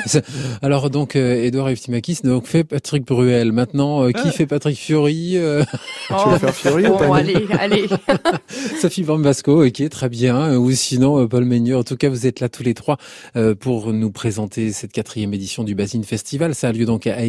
Alors, 0.62 0.90
donc, 0.90 1.16
euh, 1.16 1.44
Edouard 1.44 1.70
Eftimakis, 1.70 2.20
donc, 2.24 2.48
fait 2.48 2.64
Patrick 2.64 3.06
Bruel. 3.06 3.52
Maintenant, 3.52 4.04
euh, 4.04 4.12
qui 4.12 4.28
ah. 4.28 4.32
fait 4.32 4.46
Patrick 4.46 4.78
Fiori 4.78 5.38
euh... 5.38 5.64
Tu 6.08 6.30
veux 6.30 6.38
faire 6.38 6.54
Fiori 6.54 6.84
bon, 6.88 6.96
ou 6.96 6.98
pas 6.98 7.18
allez, 7.18 7.46
allez. 7.60 7.86
Sophie 8.82 9.04
Bambasco, 9.04 9.66
ok, 9.66 9.90
très 9.90 10.10
bien. 10.10 10.56
Ou 10.58 10.72
sinon, 10.72 11.22
euh, 11.22 11.28
Paul 11.28 11.46
Meigneux. 11.46 11.78
En 11.78 11.84
tout 11.84 11.98
cas, 11.98 12.10
vous 12.10 12.28
êtes 12.28 12.40
là 12.40 12.50
tous 12.50 12.64
les 12.64 12.74
trois 12.74 12.98
euh, 13.36 13.56
pour 13.56 13.94
nous 13.94 14.12
présenter 14.12 14.72
cette 14.72 14.92
quatrième 14.92 15.34
édition 15.34 15.64
du 15.64 15.76
Basin 15.76 16.04
Festival. 16.04 16.56
Ça 16.56 16.72
lieu 16.72 16.86
donc 16.86 17.08
à 17.08 17.26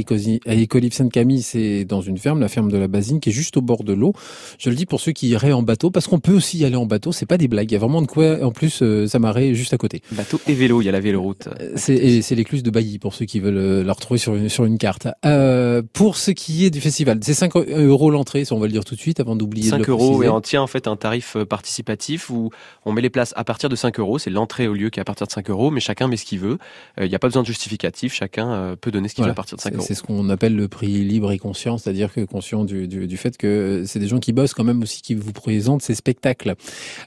Écolive 0.47 0.93
Sainte-Camille, 0.93 1.43
c'est 1.43 1.85
dans 1.85 2.01
une 2.01 2.19
ferme, 2.19 2.41
la 2.41 2.49
ferme 2.49 2.71
de 2.71 2.79
la 2.79 2.89
Basine, 2.89 3.21
qui 3.21 3.31
est 3.31 3.33
juste 3.33 3.57
au 3.57 3.63
bord 3.63 3.85
de 3.85 3.93
l'eau. 3.93 4.13
Je 4.59 4.71
le 4.71 4.77
dis 4.77 4.87
pour 4.87 5.01
ceux 5.01 5.13
qui 5.13 5.29
iraient 5.29 5.53
en 5.53 5.63
bateau, 5.63 5.91
parce 5.91 6.07
qu'on 6.07 6.21
peut 6.21 6.35
aussi 6.35 6.59
y 6.59 6.65
aller 6.65 6.77
en 6.77 6.87
bateau, 6.87 7.13
c'est 7.13 7.27
pas 7.27 7.39
des 7.39 7.49
blagues, 7.49 7.71
il 7.71 7.75
y 7.75 7.77
a 7.77 7.81
vraiment 7.81 8.03
de 8.03 8.07
quoi, 8.07 8.45
en 8.45 8.51
plus, 8.51 8.81
euh, 8.83 9.07
ça 9.07 9.19
m'arrête 9.19 9.55
juste 9.55 9.73
à 9.73 9.79
côté. 9.79 10.03
Bateau 10.13 10.41
et 10.47 10.55
vélo, 10.55 10.81
il 10.83 10.85
y 10.85 10.89
a 10.89 10.93
la 10.93 11.01
véloroute. 11.01 11.49
Euh, 11.61 11.73
c'est, 11.77 12.23
c'est 12.23 12.35
l'écluse 12.35 12.63
de 12.63 12.71
Bailly, 12.71 12.99
pour 12.99 13.15
ceux 13.15 13.25
qui 13.25 13.41
veulent 13.41 13.57
euh, 13.57 13.85
la 13.85 13.93
retrouver 13.93 14.19
sur 14.19 14.35
une, 14.35 14.49
sur 14.49 14.65
une 14.65 14.79
carte. 14.79 15.09
Euh, 15.25 15.83
pour 15.93 16.17
ce 16.17 16.31
qui 16.31 16.65
est 16.65 16.71
du 16.71 16.81
festival, 16.81 17.19
c'est 17.23 17.35
5 17.35 17.57
euros 17.57 18.11
l'entrée, 18.11 18.45
on 18.51 18.59
va 18.59 18.67
le 18.67 18.73
dire 18.73 18.85
tout 18.85 18.95
de 18.95 19.01
suite, 19.01 19.21
avant 19.21 19.37
d'oublier 19.37 19.71
5 19.71 19.89
euros, 19.89 20.23
et 20.23 20.29
on 20.29 20.41
tient 20.41 20.63
en 20.63 20.67
fait 20.67 20.87
un 20.87 20.97
tarif 20.97 21.37
participatif 21.45 22.31
où 22.31 22.51
on 22.85 22.93
met 22.93 23.03
les 23.03 23.11
places 23.11 23.33
à 23.37 23.45
partir 23.45 23.69
de 23.69 23.77
5 23.77 23.99
euros, 23.99 24.19
c'est 24.19 24.31
l'entrée 24.31 24.69
au 24.69 24.75
lieu 24.75 24.91
qui 24.91 25.01
est 25.01 25.03
à 25.03 25.05
partir 25.05 25.27
de 25.27 25.33
5 25.33 25.51
euros, 25.51 25.71
mais 25.71 25.81
chacun 25.81 26.09
met 26.09 26.17
ce 26.17 26.25
qu'il 26.25 26.39
veut. 26.39 26.59
Il 27.01 27.09
n'y 27.09 27.15
a 27.15 27.19
pas 27.19 27.29
besoin 27.29 27.43
de 27.43 27.47
justificatif, 27.47 28.15
chacun 28.15 28.77
peut 28.81 28.91
donner 28.91 29.09
ce 29.09 29.15
qu'il 29.15 29.25
veut 29.25 29.31
à 29.31 29.35
partir 29.35 29.57
de 29.57 29.63
5 29.63 29.75
euros. 29.75 29.85
C'est 29.87 29.95
ce 29.95 30.03
qu'on 30.03 30.29
appelle 30.37 30.55
le 30.55 30.69
prix 30.69 31.05
libre 31.05 31.33
et 31.33 31.39
conscient, 31.39 31.79
c'est-à-dire 31.79 32.13
que 32.13 32.21
conscient 32.21 32.65
du, 32.65 32.87
du, 32.87 33.07
du 33.07 33.17
fait 33.17 33.37
que 33.37 33.83
c'est 33.87 33.99
des 33.99 34.09
gens 34.09 34.19
qui 34.19 34.33
bossent 34.33 34.55
quand 34.55 34.65
même 34.65 34.83
aussi 34.83 35.03
qui 35.03 35.15
vous 35.15 35.33
présentent 35.33 35.83
ces 35.83 35.95
spectacles. 35.95 36.55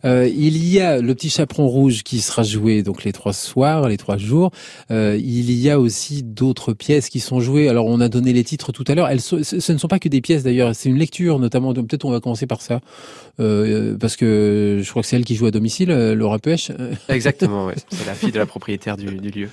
Euh, 0.03 0.27
il 0.27 0.67
y 0.67 0.79
a 0.79 0.99
le 1.01 1.15
petit 1.15 1.29
chaperon 1.29 1.67
rouge 1.67 2.03
qui 2.03 2.19
sera 2.19 2.43
joué 2.43 2.83
donc 2.83 3.03
les 3.03 3.13
trois 3.13 3.33
soirs, 3.33 3.87
les 3.87 3.97
trois 3.97 4.17
jours. 4.17 4.51
Euh, 4.91 5.17
il 5.19 5.51
y 5.51 5.69
a 5.69 5.79
aussi 5.79 6.23
d'autres 6.23 6.73
pièces 6.73 7.09
qui 7.09 7.19
sont 7.19 7.39
jouées. 7.39 7.69
Alors 7.69 7.85
on 7.85 8.01
a 8.01 8.09
donné 8.09 8.33
les 8.33 8.43
titres 8.43 8.71
tout 8.71 8.83
à 8.87 8.95
l'heure. 8.95 9.07
Elles, 9.07 9.21
ce 9.21 9.71
ne 9.71 9.77
sont 9.77 9.87
pas 9.87 9.99
que 9.99 10.09
des 10.09 10.21
pièces 10.21 10.43
d'ailleurs, 10.43 10.75
c'est 10.75 10.89
une 10.89 10.97
lecture 10.97 11.39
notamment. 11.39 11.73
Peut-être 11.73 12.05
on 12.05 12.11
va 12.11 12.19
commencer 12.19 12.47
par 12.47 12.61
ça 12.61 12.81
euh, 13.39 13.97
parce 13.97 14.15
que 14.15 14.81
je 14.83 14.89
crois 14.89 15.01
que 15.01 15.07
c'est 15.07 15.15
elle 15.15 15.25
qui 15.25 15.35
joue 15.35 15.45
à 15.45 15.51
domicile, 15.51 15.91
euh, 15.91 16.15
Laura 16.15 16.39
Pêche. 16.39 16.71
Exactement, 17.09 17.67
ouais. 17.67 17.75
c'est 17.91 18.05
la 18.05 18.15
fille 18.15 18.31
de 18.31 18.39
la 18.39 18.45
propriétaire 18.45 18.97
du, 18.97 19.05
du 19.05 19.29
lieu. 19.29 19.49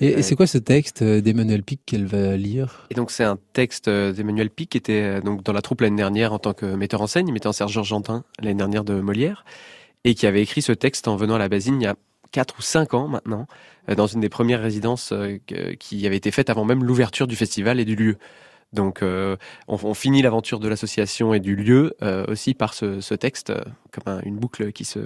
Et, 0.00 0.08
et 0.08 0.22
c'est 0.22 0.34
quoi 0.34 0.46
ce 0.46 0.58
texte 0.58 1.02
d'Emmanuel 1.02 1.62
Pic 1.62 1.80
qu'elle 1.86 2.06
va 2.06 2.36
lire? 2.36 2.86
Et 2.90 2.94
donc 2.94 3.10
c'est 3.20 3.26
un 3.26 3.38
texte 3.52 3.90
d'Emmanuel 3.90 4.48
Pic 4.48 4.70
qui 4.70 4.78
était 4.78 5.02
euh, 5.02 5.20
donc 5.20 5.42
dans 5.42 5.52
la 5.52 5.60
troupe 5.60 5.82
l'année 5.82 5.98
dernière 5.98 6.32
en 6.32 6.38
tant 6.38 6.54
que 6.54 6.64
metteur 6.64 7.02
en 7.02 7.06
scène. 7.06 7.28
Il 7.28 7.34
mettait 7.34 7.48
en 7.48 7.52
Serge 7.52 7.76
Argentin 7.76 8.24
l'année 8.38 8.54
dernière 8.54 8.82
de 8.82 8.94
Molière 8.94 9.44
et 10.04 10.14
qui 10.14 10.26
avait 10.26 10.40
écrit 10.40 10.62
ce 10.62 10.72
texte 10.72 11.06
en 11.06 11.16
venant 11.16 11.34
à 11.34 11.38
la 11.38 11.50
Basine 11.50 11.82
il 11.82 11.84
y 11.84 11.86
a 11.86 11.96
4 12.32 12.58
ou 12.58 12.62
5 12.62 12.94
ans 12.94 13.08
maintenant, 13.08 13.46
euh, 13.90 13.94
dans 13.94 14.06
une 14.06 14.20
des 14.20 14.30
premières 14.30 14.62
résidences 14.62 15.12
euh, 15.12 15.36
qui 15.78 16.06
avait 16.06 16.16
été 16.16 16.30
faite 16.30 16.48
avant 16.48 16.64
même 16.64 16.82
l'ouverture 16.82 17.26
du 17.26 17.36
festival 17.36 17.78
et 17.78 17.84
du 17.84 17.94
lieu. 17.94 18.16
Donc 18.72 19.02
on, 19.66 19.94
finit 19.94 20.22
l'aventure 20.22 20.60
de 20.60 20.68
l'association 20.68 21.34
et 21.34 21.40
du 21.40 21.56
lieu 21.56 21.96
aussi 22.28 22.54
par 22.54 22.72
ce, 22.72 23.14
texte, 23.14 23.52
comme 23.90 24.20
une 24.24 24.36
boucle 24.36 24.70
qui 24.70 24.84
se 24.84 25.00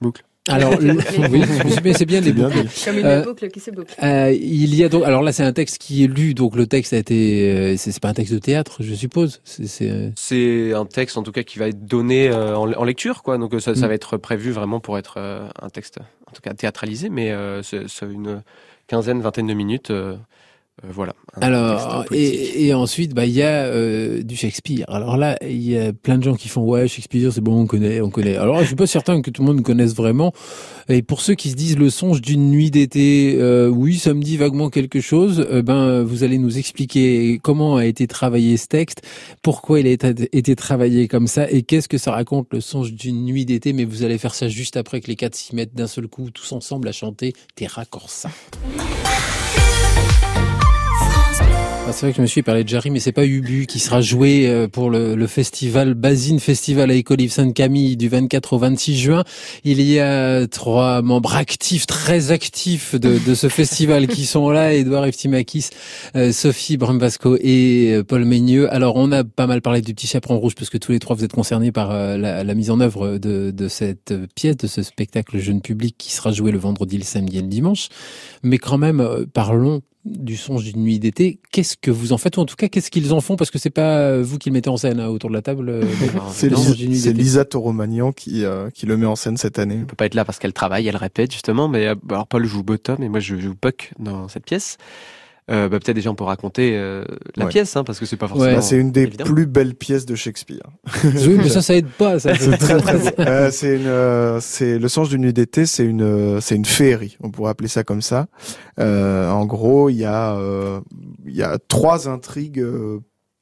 boucle. 0.00 0.24
Alors, 0.48 0.74
oui, 0.80 1.42
mais 1.84 1.92
c'est 1.92 2.04
bien 2.04 2.20
des 2.22 2.32
boucles. 2.32 2.66
Comme 2.84 2.98
une 2.98 3.06
euh, 3.06 3.22
boucle 3.22 3.48
qui 3.48 3.60
se 3.60 3.70
boucle. 3.70 3.94
Euh, 4.02 4.32
il 4.32 4.74
y 4.74 4.82
a 4.82 4.88
donc, 4.88 5.04
alors 5.04 5.22
là, 5.22 5.32
c'est 5.32 5.44
un 5.44 5.52
texte 5.52 5.78
qui 5.78 6.02
est 6.02 6.08
lu, 6.08 6.34
donc 6.34 6.56
le 6.56 6.66
texte 6.66 6.92
a 6.92 6.96
été, 6.96 7.52
euh, 7.52 7.76
c'est 7.76 8.00
pas 8.00 8.08
un 8.08 8.14
texte 8.14 8.34
de 8.34 8.40
théâtre, 8.40 8.78
je 8.80 8.94
suppose. 8.94 9.40
C'est 9.44 10.72
un 10.72 10.84
texte, 10.86 11.16
en 11.16 11.22
tout 11.22 11.30
cas, 11.30 11.44
qui 11.44 11.60
va 11.60 11.68
être 11.68 11.86
donné 11.86 12.32
en, 12.32 12.84
lecture, 12.84 13.22
quoi. 13.22 13.38
Donc 13.38 13.54
ça, 13.60 13.76
ça, 13.76 13.86
mm. 13.86 13.88
va 13.88 13.94
être 13.94 14.16
prévu 14.16 14.50
vraiment 14.50 14.80
pour 14.80 14.98
être 14.98 15.18
un 15.18 15.68
texte, 15.68 15.98
en 16.26 16.32
tout 16.32 16.42
cas 16.42 16.54
théâtralisé, 16.54 17.08
mais 17.08 17.32
c'est 17.62 17.86
une 18.02 18.42
quinzaine, 18.88 19.20
vingtaine 19.20 19.46
de 19.46 19.54
minutes. 19.54 19.92
Euh, 20.84 20.88
voilà. 20.90 21.12
Alors, 21.40 22.06
et, 22.12 22.66
et, 22.66 22.74
ensuite, 22.74 23.14
bah, 23.14 23.26
il 23.26 23.32
y 23.32 23.42
a 23.42 23.66
euh, 23.66 24.22
du 24.22 24.36
Shakespeare. 24.36 24.86
Alors 24.88 25.18
là, 25.18 25.36
il 25.42 25.62
y 25.62 25.78
a 25.78 25.92
plein 25.92 26.16
de 26.16 26.22
gens 26.22 26.34
qui 26.34 26.48
font 26.48 26.62
ouais, 26.62 26.88
Shakespeare, 26.88 27.30
c'est 27.30 27.42
bon, 27.42 27.60
on 27.60 27.66
connaît, 27.66 28.00
on 28.00 28.08
connaît. 28.08 28.36
Alors, 28.36 28.60
je 28.60 28.66
suis 28.66 28.74
pas 28.74 28.86
certain 28.86 29.20
que 29.20 29.30
tout 29.30 29.42
le 29.42 29.48
monde 29.48 29.62
connaisse 29.62 29.94
vraiment. 29.94 30.32
Et 30.88 31.02
pour 31.02 31.20
ceux 31.20 31.34
qui 31.34 31.50
se 31.50 31.56
disent 31.56 31.78
le 31.78 31.90
songe 31.90 32.22
d'une 32.22 32.50
nuit 32.50 32.70
d'été, 32.70 33.36
euh, 33.38 33.68
oui, 33.68 33.98
ça 33.98 34.14
me 34.14 34.22
dit 34.22 34.38
vaguement 34.38 34.70
quelque 34.70 35.00
chose. 35.00 35.46
ben, 35.64 36.02
vous 36.02 36.24
allez 36.24 36.38
nous 36.38 36.56
expliquer 36.56 37.38
comment 37.42 37.76
a 37.76 37.84
été 37.84 38.06
travaillé 38.06 38.56
ce 38.56 38.66
texte, 38.66 39.02
pourquoi 39.42 39.80
il 39.80 39.86
a 39.86 39.90
été, 39.90 40.56
travaillé 40.56 41.06
comme 41.06 41.26
ça, 41.26 41.50
et 41.50 41.62
qu'est-ce 41.62 41.88
que 41.88 41.98
ça 41.98 42.12
raconte 42.12 42.48
le 42.52 42.60
songe 42.60 42.92
d'une 42.92 43.24
nuit 43.24 43.44
d'été. 43.44 43.74
Mais 43.74 43.84
vous 43.84 44.04
allez 44.04 44.16
faire 44.16 44.34
ça 44.34 44.48
juste 44.48 44.78
après 44.78 45.02
que 45.02 45.08
les 45.08 45.16
quatre 45.16 45.34
s'y 45.34 45.54
mettent 45.54 45.74
d'un 45.74 45.86
seul 45.86 46.08
coup, 46.08 46.30
tous 46.30 46.50
ensemble 46.52 46.88
à 46.88 46.92
chanter 46.92 47.34
Terra 47.54 47.84
Corsa. 47.84 48.30
C'est 51.92 52.06
vrai 52.06 52.12
que 52.12 52.16
je 52.16 52.22
me 52.22 52.26
suis 52.26 52.42
parlé 52.42 52.64
de 52.64 52.68
Jarry, 52.68 52.90
mais 52.90 53.00
c'est 53.00 53.12
pas 53.12 53.26
Ubu 53.26 53.66
qui 53.66 53.78
sera 53.78 54.00
joué 54.00 54.48
euh, 54.48 54.66
pour 54.66 54.88
le, 54.88 55.14
le 55.14 55.26
festival 55.26 55.92
Basine 55.92 56.40
Festival 56.40 56.90
à 56.90 56.94
Écolive 56.94 57.30
Sainte-Camille 57.30 57.98
du 57.98 58.08
24 58.08 58.54
au 58.54 58.58
26 58.58 58.98
juin. 58.98 59.24
Il 59.64 59.80
y 59.82 60.00
a 60.00 60.46
trois 60.46 61.02
membres 61.02 61.36
actifs, 61.36 61.86
très 61.86 62.30
actifs 62.30 62.94
de, 62.94 63.18
de 63.26 63.34
ce 63.34 63.48
festival 63.48 64.06
qui 64.06 64.24
sont 64.24 64.48
là, 64.48 64.72
Edouard 64.72 65.04
Eftimakis, 65.04 65.68
euh, 66.16 66.32
Sophie 66.32 66.78
Brambasco 66.78 67.36
et 67.38 67.92
euh, 67.92 68.02
Paul 68.02 68.24
Meigneux. 68.24 68.72
Alors 68.72 68.96
on 68.96 69.12
a 69.12 69.22
pas 69.22 69.46
mal 69.46 69.60
parlé 69.60 69.82
du 69.82 69.92
petit 69.92 70.06
chaperon 70.06 70.38
rouge 70.38 70.54
parce 70.54 70.70
que 70.70 70.78
tous 70.78 70.92
les 70.92 70.98
trois 70.98 71.14
vous 71.14 71.24
êtes 71.24 71.34
concernés 71.34 71.72
par 71.72 71.92
la, 71.92 72.42
la, 72.42 72.54
mise 72.54 72.70
en 72.70 72.80
œuvre 72.80 73.18
de, 73.18 73.50
de 73.50 73.68
cette 73.68 74.14
pièce, 74.34 74.56
de 74.56 74.66
ce 74.66 74.82
spectacle 74.82 75.38
jeune 75.38 75.60
public 75.60 75.96
qui 75.98 76.10
sera 76.12 76.32
joué 76.32 76.52
le 76.52 76.58
vendredi, 76.58 76.96
le 76.96 77.04
samedi 77.04 77.38
et 77.38 77.42
le 77.42 77.48
dimanche. 77.48 77.88
Mais 78.42 78.56
quand 78.56 78.78
même, 78.78 79.06
parlons 79.34 79.82
du 80.04 80.36
songe 80.36 80.64
d'une 80.64 80.82
nuit 80.82 80.98
d'été. 80.98 81.38
Qu'est-ce 81.52 81.76
que 81.76 81.90
vous 81.90 82.12
en 82.12 82.18
faites 82.18 82.36
ou 82.36 82.40
en 82.40 82.44
tout 82.44 82.56
cas 82.56 82.68
qu'est-ce 82.68 82.90
qu'ils 82.90 83.12
en 83.12 83.20
font 83.20 83.36
parce 83.36 83.50
que 83.50 83.58
c'est 83.58 83.70
pas 83.70 84.20
vous 84.20 84.38
qui 84.38 84.50
le 84.50 84.54
mettez 84.54 84.70
en 84.70 84.76
scène 84.76 84.98
hein, 84.98 85.08
autour 85.08 85.30
de 85.30 85.34
la 85.34 85.42
table. 85.42 85.68
Euh, 85.68 85.84
c'est 86.32 86.48
Lisa 87.12 87.44
Toromagnan 87.44 88.12
qui 88.12 88.44
euh, 88.44 88.70
qui 88.70 88.86
le 88.86 88.96
met 88.96 89.06
en 89.06 89.16
scène 89.16 89.36
cette 89.36 89.58
année. 89.58 89.76
Elle 89.80 89.86
peut 89.86 89.96
pas 89.96 90.06
être 90.06 90.14
là 90.14 90.24
parce 90.24 90.38
qu'elle 90.38 90.52
travaille, 90.52 90.88
elle 90.88 90.96
répète 90.96 91.32
justement. 91.32 91.68
Mais 91.68 91.86
euh, 91.86 91.94
alors 92.10 92.26
Paul 92.26 92.44
joue 92.44 92.62
Bottom 92.62 93.02
et 93.02 93.08
moi 93.08 93.20
je 93.20 93.36
joue 93.36 93.54
Puck 93.54 93.92
dans 93.98 94.28
cette 94.28 94.44
pièce. 94.44 94.76
Bah, 95.52 95.68
peut-être 95.68 95.92
déjà 95.92 96.10
on 96.10 96.14
peut 96.14 96.24
raconter 96.24 96.80
la 97.36 97.46
pièce, 97.46 97.76
hein, 97.76 97.84
parce 97.84 97.98
que 97.98 98.06
c'est 98.06 98.16
pas 98.16 98.28
forcément. 98.28 98.54
Bah, 98.54 98.62
c'est 98.62 98.76
une 98.76 98.90
des 98.90 99.06
plus 99.06 99.46
belles 99.46 99.74
pièces 99.74 100.06
de 100.06 100.14
Shakespeare. 100.14 100.62
oui, 101.04 101.36
mais 101.36 101.48
ça, 101.48 101.62
ça 101.62 101.74
aide 101.74 101.88
pas. 101.88 102.18
Ça. 102.18 102.34
c'est 102.38 102.56
très, 102.56 102.78
très. 102.78 103.50
c'est 103.50 103.76
une, 103.76 104.40
c'est 104.40 104.78
le 104.78 104.88
sens 104.88 105.08
d'une 105.08 105.22
nuit 105.22 105.32
d'été, 105.32 105.66
c'est 105.66 105.84
une, 105.84 106.40
c'est 106.40 106.56
une 106.56 106.64
féerie. 106.64 107.16
On 107.20 107.30
pourrait 107.30 107.50
appeler 107.50 107.68
ça 107.68 107.84
comme 107.84 108.02
ça. 108.02 108.28
en 108.78 109.44
gros, 109.46 109.88
il 109.90 109.96
y 109.96 110.04
a, 110.04 110.38
il 111.26 111.36
y 111.36 111.42
a 111.42 111.58
trois 111.68 112.08
intrigues 112.08 112.64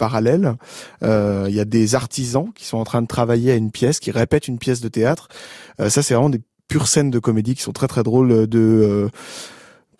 parallèle. 0.00 0.56
Euh, 1.04 1.46
il 1.48 1.54
y 1.54 1.60
a 1.60 1.64
des 1.64 1.94
artisans 1.94 2.50
qui 2.54 2.64
sont 2.64 2.78
en 2.78 2.84
train 2.84 3.02
de 3.02 3.06
travailler 3.06 3.52
à 3.52 3.54
une 3.54 3.70
pièce, 3.70 4.00
qui 4.00 4.10
répètent 4.10 4.48
une 4.48 4.58
pièce 4.58 4.80
de 4.80 4.88
théâtre. 4.88 5.28
Euh, 5.78 5.90
ça, 5.90 6.02
c'est 6.02 6.14
vraiment 6.14 6.30
des 6.30 6.40
pures 6.66 6.88
scènes 6.88 7.10
de 7.10 7.18
comédie 7.20 7.54
qui 7.54 7.62
sont 7.62 7.72
très 7.72 7.86
très 7.86 8.02
drôles 8.02 8.48
de 8.48 8.58
euh, 8.58 9.08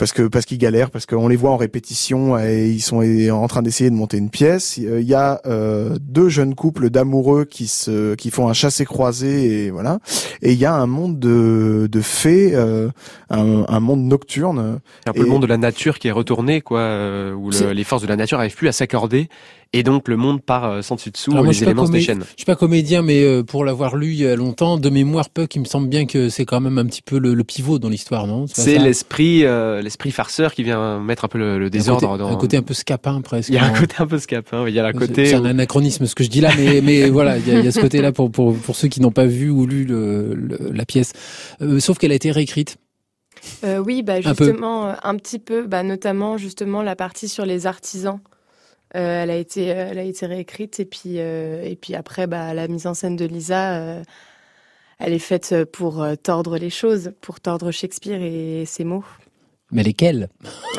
parce 0.01 0.13
que 0.13 0.23
parce 0.23 0.47
qu'ils 0.47 0.57
galèrent, 0.57 0.91
parce 0.91 1.05
qu'on 1.05 1.29
les 1.29 1.37
voit 1.37 1.51
en 1.51 1.59
répétition 1.59 2.39
et 2.39 2.71
ils 2.71 2.81
sont 2.81 3.05
en 3.31 3.49
train 3.49 3.61
d'essayer 3.61 3.91
de 3.91 3.95
monter 3.95 4.17
une 4.17 4.31
pièce. 4.31 4.79
Il 4.79 5.03
y 5.03 5.13
a 5.13 5.43
euh, 5.45 5.99
deux 6.01 6.31
jeunes 6.31 6.55
couples 6.55 6.89
d'amoureux 6.89 7.45
qui 7.45 7.67
se 7.67 8.15
qui 8.15 8.31
font 8.31 8.49
un 8.49 8.55
chassé 8.55 8.87
croisé 8.87 9.67
et 9.67 9.71
voilà. 9.71 9.99
Et 10.41 10.53
il 10.53 10.59
y 10.59 10.65
a 10.65 10.73
un 10.73 10.87
monde 10.87 11.19
de 11.19 11.87
de 11.93 12.01
fées, 12.01 12.53
euh, 12.55 12.89
un, 13.29 13.67
un, 13.69 13.81
monde 13.81 14.01
nocturne. 14.01 14.81
Un 15.05 15.13
peu 15.13 15.21
le 15.21 15.29
monde 15.29 15.43
de 15.43 15.47
la 15.47 15.59
nature 15.59 15.99
qui 15.99 16.09
est 16.09 16.13
retourné 16.13 16.63
quoi, 16.63 16.81
euh, 16.81 17.35
où 17.35 17.51
les 17.51 17.85
forces 17.85 18.01
de 18.01 18.09
la 18.09 18.17
nature 18.17 18.39
n'arrivent 18.39 18.57
plus 18.57 18.69
à 18.69 18.73
s'accorder 18.73 19.29
et 19.73 19.83
donc 19.83 20.09
le 20.09 20.17
monde 20.17 20.43
part 20.43 20.65
euh, 20.65 20.83
sans 20.83 20.97
dessus 20.97 21.11
dessous, 21.11 21.33
les 21.45 21.63
éléments 21.63 21.87
se 21.87 21.93
déchaînent. 21.93 22.25
Je 22.31 22.37
suis 22.39 22.45
pas 22.45 22.57
comédien, 22.57 23.03
mais 23.03 23.23
euh, 23.23 23.43
pour 23.43 23.65
l'avoir 23.65 23.97
lu 23.97 24.09
il 24.09 24.21
y 24.21 24.27
a 24.27 24.35
longtemps, 24.35 24.79
de 24.79 24.91
mémoire 24.91 25.31
Puck, 25.31 25.55
il 25.55 25.61
me 25.61 25.65
semble 25.65 25.89
bien 25.89 26.07
que 26.07 26.29
c'est 26.29 26.45
quand 26.45 26.61
même 26.61 26.79
un 26.79 26.87
petit 26.87 27.03
peu 27.03 27.19
le, 27.19 27.45
pivot 27.45 27.79
dans 27.79 27.89
l'histoire, 27.89 28.27
non? 28.27 28.47
C'est 28.53 28.79
l'esprit, 28.79 29.45
euh, 29.45 29.81
l'esprit 29.81 30.11
farceur 30.11 30.55
qui 30.55 30.63
vient 30.63 30.99
mettre 31.01 31.25
un 31.25 31.29
peu 31.29 31.39
le, 31.39 31.71
désordre. 31.71 32.09
Un 32.09 32.13
côté, 32.13 32.23
dans... 32.23 32.31
un 32.31 32.37
côté 32.37 32.57
un 32.57 32.63
peu 32.63 32.75
scapin 32.75 33.21
presque. 33.21 33.49
Il 33.49 33.55
y 33.55 33.59
a 33.59 33.65
un 33.65 33.71
côté 33.71 33.95
un 33.99 34.07
peu 34.07 34.19
scapin. 34.19 34.67
Il 34.67 34.75
y 34.75 34.81
a 34.81 34.83
la 34.83 34.93
côté. 34.93 35.27
C'est 35.27 35.35
un 35.35 35.45
anachronisme 35.45 36.07
ce 36.07 36.15
que 36.15 36.25
je 36.25 36.31
dis 36.31 36.41
là, 36.41 36.51
mais 36.57 36.81
mais 36.81 37.09
voilà, 37.11 37.39
il 37.39 37.47
y, 37.47 37.53
a, 37.53 37.59
il 37.61 37.65
y 37.65 37.69
a 37.69 37.73
ce 37.73 37.81
côté-là 37.81 38.13
pour 38.13 38.31
pour 38.31 38.57
pour 38.57 38.75
ceux 38.77 38.89
qui 38.89 39.01
n'ont 39.01 39.13
pas 39.13 39.27
vu 39.27 39.51
ou 39.51 39.67
lu 39.67 39.85
le, 39.85 40.37
la 40.73 40.85
pièce. 40.85 41.13
sauf 41.79 41.99
qu'elle 41.99 42.13
a 42.13 42.17
été 42.17 42.31
réécrite. 42.33 42.77
Euh, 43.65 43.79
oui, 43.79 44.03
bah 44.03 44.21
justement, 44.21 44.95
un, 45.03 45.17
petit 45.17 45.39
peu, 45.39 45.67
bah, 45.67 45.83
notamment 45.83 46.37
justement 46.37 46.83
la 46.83 46.97
partie 46.97 47.29
sur 47.29 47.47
les 47.47 47.67
artisans. 47.67 48.21
Euh, 48.97 49.23
elle 49.23 49.31
a 49.31 49.37
été, 49.37 49.65
elle 49.65 49.99
a 49.99 50.03
été 50.03 50.27
réécrite 50.27 50.81
et 50.81 50.85
puis 50.85 51.19
euh, 51.19 51.63
et 51.63 51.77
puis 51.77 51.95
après, 51.95 52.27
bah, 52.27 52.55
la 52.55 52.67
mise 52.67 52.87
en 52.87 52.95
scène 52.95 53.17
de 53.17 53.25
Lisa, 53.25 53.75
euh, 53.75 54.03
elle 54.99 55.13
est 55.13 55.21
faite 55.21 55.55
pour 55.73 56.05
tordre 56.23 56.59
les 56.59 56.71
choses, 56.71 57.13
pour 57.21 57.41
tordre 57.41 57.71
Shakespeare 57.71 58.21
et 58.21 58.65
ses 58.67 58.85
mots. 58.85 59.05
Mais 59.71 59.83
lesquels? 59.83 60.29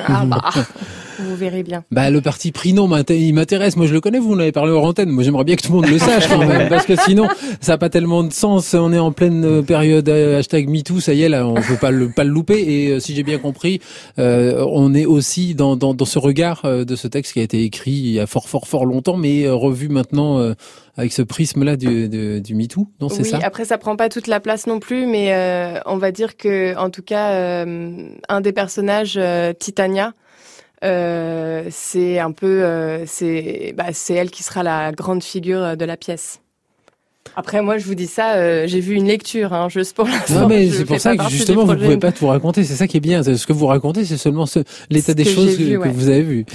Ah 0.05 0.25
bah, 0.25 0.41
vous 1.21 1.35
verrez 1.35 1.63
bien. 1.63 1.83
Bah 1.91 2.09
le 2.09 2.21
parti 2.21 2.51
pris 2.51 2.73
non, 2.73 2.89
il 3.09 3.33
m'intéresse. 3.33 3.75
Moi 3.77 3.85
je 3.85 3.93
le 3.93 4.01
connais, 4.01 4.19
vous 4.19 4.33
en 4.33 4.39
avez 4.39 4.51
parlé 4.51 4.71
hors 4.71 4.85
antenne. 4.85 5.09
Moi 5.09 5.23
j'aimerais 5.23 5.43
bien 5.43 5.55
que 5.55 5.61
tout 5.61 5.71
le 5.71 5.75
monde 5.75 5.89
le 5.89 5.97
sache 5.99 6.27
quand 6.27 6.45
même, 6.45 6.69
parce 6.69 6.85
que 6.85 6.95
sinon 6.95 7.27
ça 7.59 7.73
n'a 7.73 7.77
pas 7.77 7.89
tellement 7.89 8.23
de 8.23 8.33
sens. 8.33 8.73
On 8.73 8.91
est 8.93 8.99
en 8.99 9.11
pleine 9.11 9.43
euh, 9.45 9.61
période 9.61 10.07
euh, 10.09 10.39
hashtag 10.39 10.69
MeToo, 10.69 10.99
ça 10.99 11.13
y 11.13 11.23
est 11.23 11.29
là, 11.29 11.47
on 11.47 11.55
peut 11.55 11.77
pas 11.79 11.91
le 11.91 12.09
pas 12.09 12.23
le 12.23 12.31
louper. 12.31 12.61
Et 12.61 12.89
euh, 12.89 12.99
si 12.99 13.15
j'ai 13.15 13.23
bien 13.23 13.37
compris, 13.37 13.81
on 14.17 14.93
est 14.93 15.05
aussi 15.05 15.55
dans, 15.55 15.75
dans, 15.75 15.93
dans 15.93 16.05
ce 16.05 16.19
regard 16.19 16.63
de 16.63 16.95
ce 16.95 17.07
texte 17.07 17.33
qui 17.33 17.39
a 17.39 17.43
été 17.43 17.63
écrit 17.63 17.91
il 17.91 18.11
y 18.11 18.19
a 18.19 18.27
fort 18.27 18.47
fort 18.49 18.67
fort 18.67 18.85
longtemps, 18.85 19.17
mais 19.17 19.49
revu 19.49 19.89
maintenant 19.89 20.53
avec 20.97 21.13
ce 21.13 21.21
prisme-là 21.21 21.77
du, 21.77 22.09
du, 22.09 22.41
du 22.41 22.55
MeToo, 22.55 22.87
non 22.99 23.09
C'est 23.09 23.23
oui, 23.23 23.29
ça? 23.29 23.39
Après, 23.43 23.65
ça 23.65 23.77
prend 23.77 23.95
pas 23.95 24.09
toute 24.09 24.27
la 24.27 24.39
place 24.39 24.67
non 24.67 24.79
plus, 24.79 25.05
mais 25.05 25.33
euh, 25.33 25.79
on 25.85 25.97
va 25.97 26.11
dire 26.11 26.37
que, 26.37 26.75
en 26.77 26.89
tout 26.89 27.01
cas, 27.01 27.31
euh, 27.31 28.09
un 28.27 28.41
des 28.41 28.51
personnages, 28.51 29.17
euh, 29.17 29.53
Titania, 29.53 30.13
c'est 30.81 32.19
un 32.19 32.31
peu, 32.31 33.03
c'est, 33.05 33.73
bah, 33.75 33.93
c'est 33.93 34.13
elle 34.15 34.31
qui 34.31 34.43
sera 34.43 34.63
la 34.63 34.91
grande 34.91 35.23
figure 35.23 35.77
de 35.77 35.85
la 35.85 35.97
pièce. 35.97 36.41
Après, 37.35 37.61
moi, 37.61 37.77
je 37.77 37.85
vous 37.85 37.95
dis 37.95 38.07
ça, 38.07 38.33
euh, 38.35 38.67
j'ai 38.67 38.81
vu 38.81 38.95
une 38.95 39.07
lecture, 39.07 39.53
hein, 39.53 39.69
juste 39.69 39.95
pour 39.95 40.05
l'instant. 40.05 40.41
Non, 40.41 40.47
mais 40.49 40.69
c'est 40.69 40.83
pour 40.83 40.99
ça 40.99 41.15
que 41.15 41.29
justement, 41.29 41.63
vous 41.63 41.75
pouvez 41.75 41.97
pas 41.97 42.11
tout 42.11 42.27
raconter. 42.27 42.65
C'est 42.65 42.75
ça 42.75 42.87
qui 42.87 42.97
est 42.97 43.01
bien. 43.01 43.23
Ce 43.23 43.47
que 43.47 43.53
vous 43.53 43.67
racontez, 43.67 44.03
c'est 44.03 44.17
seulement 44.17 44.45
ce, 44.45 44.59
l'état 44.89 45.13
des 45.13 45.23
choses 45.23 45.57
que, 45.57 45.87
vous 45.87 46.09
avez 46.09 46.23
vu. 46.23 46.45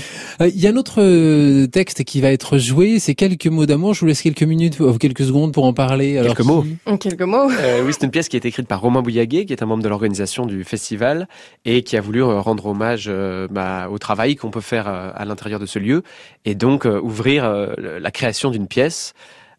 Euh, 0.40 0.49
il 0.49 0.61
y 0.61 0.66
a 0.66 0.70
un 0.70 0.76
autre 0.76 1.00
euh, 1.00 1.66
texte 1.66 2.04
qui 2.04 2.20
va 2.20 2.30
être 2.30 2.58
joué. 2.58 2.99
C'est 2.99 3.14
quelques 3.14 3.46
mots 3.46 3.64
d'amour. 3.64 3.94
Je 3.94 4.00
vous 4.00 4.06
laisse 4.06 4.20
quelques 4.20 4.42
minutes, 4.42 4.78
ou 4.80 4.92
quelques 4.99 5.25
secondes 5.25 5.52
pour 5.52 5.64
en 5.64 5.73
parler. 5.73 6.18
Alors, 6.18 6.35
quelques 6.35 6.46
mots. 6.46 6.64
Quelques 7.00 7.23
mots. 7.23 7.49
oui, 7.49 7.92
c'est 7.92 8.04
une 8.04 8.11
pièce 8.11 8.28
qui 8.28 8.37
a 8.37 8.38
été 8.38 8.49
écrite 8.49 8.68
par 8.68 8.82
Romain 8.82 9.00
Bouillaguet, 9.00 9.46
qui 9.46 9.54
est 9.54 9.62
un 9.62 9.66
membre 9.66 9.82
de 9.82 9.88
l'organisation 9.88 10.44
du 10.44 10.62
festival 10.64 11.26
et 11.64 11.82
qui 11.82 11.96
a 11.96 12.02
voulu 12.02 12.23
rendre 12.23 12.66
hommage 12.66 13.11
bah, 13.50 13.88
au 13.90 13.99
travail 13.99 14.37
qu'on 14.37 14.50
peut 14.50 14.61
faire 14.61 14.88
à 14.88 15.25
l'intérieur 15.25 15.58
de 15.58 15.66
ce 15.66 15.78
lieu 15.78 16.02
et 16.44 16.54
donc 16.54 16.85
ouvrir 16.85 17.50
la 17.78 18.11
création 18.11 18.50
d'une 18.50 18.66
pièce. 18.66 19.14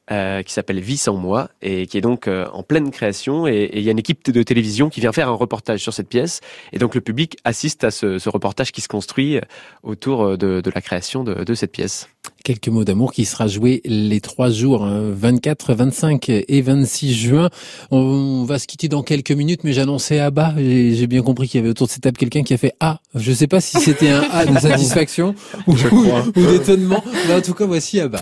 Euh, 0.09 0.41
qui 0.41 0.53
s'appelle 0.53 0.79
Vie 0.79 0.95
sans 0.95 1.17
moi 1.17 1.49
et 1.61 1.85
qui 1.85 1.97
est 1.97 2.01
donc 2.01 2.29
euh, 2.29 2.45
en 2.53 2.63
pleine 2.63 2.91
création 2.91 3.45
et 3.45 3.69
il 3.73 3.81
y 3.81 3.89
a 3.89 3.91
une 3.91 3.99
équipe 3.99 4.31
de 4.31 4.41
télévision 4.41 4.87
qui 4.87 5.01
vient 5.01 5.11
faire 5.11 5.27
un 5.27 5.33
reportage 5.33 5.81
sur 5.81 5.93
cette 5.93 6.07
pièce 6.07 6.39
et 6.71 6.79
donc 6.79 6.95
le 6.95 7.01
public 7.01 7.35
assiste 7.43 7.83
à 7.83 7.91
ce, 7.91 8.17
ce 8.17 8.29
reportage 8.29 8.71
qui 8.71 8.79
se 8.79 8.87
construit 8.87 9.35
euh, 9.35 9.41
autour 9.83 10.37
de, 10.37 10.61
de 10.61 10.71
la 10.73 10.79
création 10.79 11.25
de, 11.25 11.43
de, 11.43 11.53
cette 11.53 11.73
pièce. 11.73 12.07
Quelques 12.45 12.69
mots 12.69 12.85
d'amour 12.85 13.11
qui 13.11 13.25
sera 13.25 13.47
joué 13.47 13.81
les 13.83 14.21
trois 14.21 14.49
jours, 14.49 14.87
24, 14.87 15.71
hein, 15.71 15.75
25 15.75 16.29
et 16.29 16.61
26 16.61 17.13
juin. 17.13 17.49
On 17.91 18.45
va 18.45 18.59
se 18.59 18.67
quitter 18.67 18.87
dans 18.87 19.03
quelques 19.03 19.31
minutes, 19.31 19.65
mais 19.65 19.73
j'annonçais 19.73 20.19
à 20.19 20.31
bas. 20.31 20.53
J'ai 20.55 21.07
bien 21.07 21.21
compris 21.21 21.49
qu'il 21.49 21.59
y 21.59 21.61
avait 21.63 21.71
autour 21.71 21.87
de 21.87 21.91
cette 21.91 22.03
table 22.03 22.17
quelqu'un 22.17 22.43
qui 22.43 22.53
a 22.53 22.57
fait 22.57 22.73
A. 22.79 23.01
Je 23.13 23.33
sais 23.33 23.47
pas 23.47 23.59
si 23.59 23.77
c'était 23.81 24.11
un 24.11 24.21
A 24.31 24.45
de 24.45 24.57
satisfaction 24.57 25.35
ou, 25.67 25.73
ou 25.73 26.45
d'étonnement, 26.45 27.03
mais 27.27 27.35
en 27.35 27.41
tout 27.41 27.53
cas 27.53 27.65
voici 27.65 27.99
à 27.99 28.07
bas. 28.07 28.21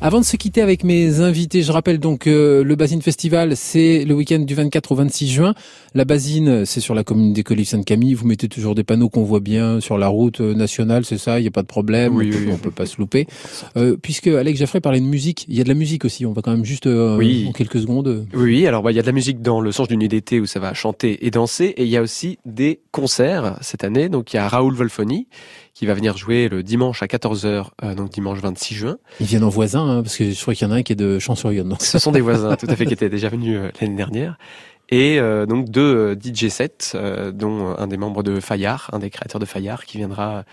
Avant 0.00 0.20
de 0.20 0.24
se 0.24 0.36
quitter 0.36 0.60
avec 0.60 0.84
mes 0.84 1.20
invités, 1.20 1.62
je 1.62 1.72
rappelle 1.72 1.98
donc 1.98 2.26
euh, 2.26 2.62
le 2.62 2.76
Basine 2.76 3.00
Festival, 3.00 3.56
c'est 3.56 4.04
le 4.04 4.12
week-end 4.14 4.40
du 4.40 4.54
24 4.54 4.92
au 4.92 4.96
26 4.96 5.28
juin. 5.30 5.54
La 5.94 6.04
Basine, 6.04 6.66
c'est 6.66 6.80
sur 6.80 6.94
la 6.94 7.04
commune 7.04 7.32
des 7.32 7.42
Collines 7.42 7.64
Sainte-Camille. 7.64 8.12
Vous 8.12 8.26
mettez 8.26 8.48
toujours 8.48 8.74
des 8.74 8.84
panneaux 8.84 9.08
qu'on 9.08 9.22
voit 9.22 9.40
bien 9.40 9.80
sur 9.80 9.96
la 9.96 10.08
route 10.08 10.42
euh, 10.42 10.52
nationale, 10.52 11.06
c'est 11.06 11.16
ça, 11.16 11.38
il 11.38 11.42
n'y 11.42 11.48
a 11.48 11.52
pas 11.52 11.62
de 11.62 11.66
problème, 11.66 12.16
oui, 12.16 12.34
on, 12.48 12.56
peut, 12.56 12.64
peut 12.64 12.70
pas 12.70 12.84
se 12.84 12.98
louper. 12.98 13.26
Euh, 13.78 13.96
puisque 13.96 14.26
Alex 14.26 14.58
Jaffray 14.58 14.82
parlait 14.82 15.00
de 15.00 15.06
musique, 15.06 15.46
il 15.48 15.56
y 15.56 15.60
a 15.62 15.64
de 15.64 15.68
la 15.68 15.74
musique 15.74 16.04
aussi, 16.04 16.26
on 16.26 16.32
va 16.32 16.42
quand 16.42 16.50
même 16.50 16.66
juste 16.66 16.86
euh, 16.86 17.46
en 17.46 17.52
quelques 17.52 17.80
secondes. 17.80 18.26
Oui, 18.34 18.66
alors 18.66 18.82
bah, 18.82 18.92
il 18.92 18.96
y 18.96 18.98
a 18.98 19.02
de 19.02 19.06
la 19.06 19.12
musique 19.12 19.40
dans 19.40 19.62
le 19.62 19.72
sens 19.72 19.88
d'une 19.88 20.00
nuit 20.00 20.08
d'été 20.08 20.38
où 20.38 20.44
ça 20.44 20.60
va 20.60 20.74
chanter 20.74 21.24
et 21.24 21.30
danser, 21.30 21.66
et 21.78 21.84
il 21.84 21.88
y 21.88 21.96
a 21.96 22.02
aussi 22.02 22.38
des 22.44 22.80
concerts 22.90 23.56
cette 23.62 23.84
année. 23.84 24.10
Donc 24.10 24.34
il 24.34 24.36
y 24.36 24.38
a 24.38 24.48
Raoul 24.48 24.74
Wolfoni 24.74 25.28
qui 25.74 25.86
va 25.86 25.94
venir 25.94 26.16
jouer 26.16 26.48
le 26.48 26.62
dimanche 26.62 27.02
à 27.02 27.06
14h, 27.06 27.66
euh, 27.82 27.94
donc 27.94 28.10
dimanche 28.10 28.38
26 28.38 28.74
juin. 28.74 28.96
Ils 29.20 29.26
viennent 29.26 29.44
en 29.44 29.48
voisin, 29.48 29.86
hein, 29.86 30.02
parce 30.02 30.16
que 30.16 30.30
je 30.30 30.40
crois 30.40 30.54
qu'il 30.54 30.66
y 30.66 30.70
en 30.70 30.72
a 30.72 30.76
un 30.76 30.82
qui 30.82 30.92
est 30.92 30.96
de 30.96 31.18
Champs-sur-Yonne. 31.18 31.76
Ce 31.80 31.98
sont 31.98 32.12
des 32.12 32.20
voisins, 32.22 32.54
tout 32.56 32.66
à 32.68 32.76
fait, 32.76 32.86
qui 32.86 32.92
étaient 32.92 33.08
déjà 33.08 33.28
venus 33.28 33.58
euh, 33.58 33.70
l'année 33.80 33.96
dernière. 33.96 34.38
Et 34.90 35.18
euh, 35.18 35.46
donc 35.46 35.70
deux 35.70 36.14
DJ 36.14 36.48
sets, 36.48 36.96
dont 37.32 37.74
un 37.76 37.86
des 37.88 37.96
membres 37.96 38.22
de 38.22 38.38
Fayard, 38.38 38.90
un 38.92 39.00
des 39.00 39.10
créateurs 39.10 39.40
de 39.40 39.46
Fayard, 39.46 39.84
qui 39.84 39.98
viendra 39.98 40.44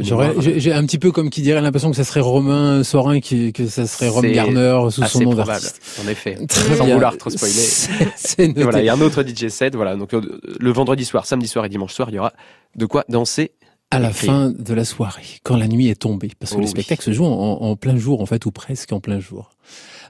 j'ai 0.00 0.72
un 0.72 0.86
petit 0.86 0.98
peu 0.98 1.12
comme 1.12 1.28
qui 1.28 1.42
dirait 1.42 1.60
l'impression 1.60 1.90
que 1.90 1.96
ça 1.96 2.04
serait 2.04 2.20
Romain 2.20 2.82
Sorin, 2.82 3.20
qui, 3.20 3.52
que 3.52 3.66
ça 3.66 3.86
serait 3.86 4.08
Rom 4.08 4.24
Garner 4.24 4.86
sous 4.88 5.04
son 5.04 5.20
nom 5.20 5.34
d'artiste. 5.34 6.00
En 6.02 6.08
effet, 6.08 6.38
sans 6.50 6.86
vouloir 6.86 7.18
trop 7.18 7.28
spoiler. 7.28 8.54
voilà, 8.62 8.80
il 8.80 8.86
y 8.86 8.88
a 8.88 8.94
un 8.94 9.00
autre 9.02 9.22
DJ 9.22 9.48
set. 9.48 9.74
Voilà, 9.74 9.96
donc 9.96 10.12
le 10.12 10.72
vendredi 10.72 11.04
soir, 11.04 11.26
samedi 11.26 11.46
soir 11.46 11.66
et 11.66 11.68
dimanche 11.68 11.92
soir, 11.92 12.08
il 12.08 12.14
y 12.14 12.18
aura 12.18 12.32
de 12.74 12.86
quoi 12.86 13.04
danser 13.10 13.52
à 13.94 13.98
la 13.98 14.10
fin 14.10 14.50
de 14.50 14.74
la 14.74 14.84
soirée, 14.84 15.40
quand 15.42 15.56
la 15.56 15.68
nuit 15.68 15.88
est 15.88 16.00
tombée, 16.00 16.30
parce 16.38 16.52
que 16.52 16.58
le 16.58 16.64
oh 16.64 16.68
spectacle 16.68 17.02
se 17.02 17.12
joue 17.12 17.24
en, 17.24 17.76
plein 17.76 17.96
jour, 17.96 18.20
en 18.20 18.26
fait, 18.26 18.44
ou 18.46 18.50
presque 18.50 18.92
en 18.92 19.00
plein 19.00 19.20
jour. 19.20 19.50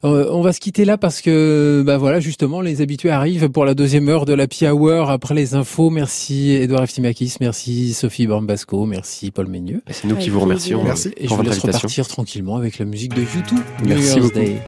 Euh, 0.05 0.29
on 0.31 0.43
va 0.43 0.53
se 0.53 0.61
quitter 0.61 0.85
là 0.85 0.99
parce 0.99 1.23
que, 1.23 1.83
bah 1.87 1.97
voilà, 1.97 2.21
justement, 2.21 2.61
les 2.61 2.83
habitués 2.83 3.11
arrivent 3.11 3.49
pour 3.49 3.65
la 3.65 3.75
deuxième 3.75 4.09
heure 4.11 4.27
de 4.27 4.35
la 4.35 4.47
Hour 4.73 5.11
après 5.11 5.35
les 5.35 5.55
infos. 5.55 5.89
Merci 5.89 6.51
Edouard 6.51 6.83
Eftimakis, 6.83 7.37
merci 7.41 7.95
Sophie 7.95 8.27
Born-Basco, 8.27 8.85
merci 8.85 9.31
Paul 9.31 9.47
Meigneux. 9.47 9.81
C'est 9.89 10.07
nous 10.07 10.17
qui 10.17 10.29
vous 10.29 10.41
remercions. 10.41 10.85
Merci. 10.85 11.13
Et 11.17 11.27
je 11.27 11.33
vous 11.33 11.43
laisse 11.43 11.59
repartir 11.59 12.07
tranquillement 12.07 12.57
avec 12.57 12.79
la 12.79 12.85
musique 12.85 13.15
de 13.15 13.23
YouTube. 13.23 13.61
Merci 13.87 14.21
beaucoup. 14.21 14.41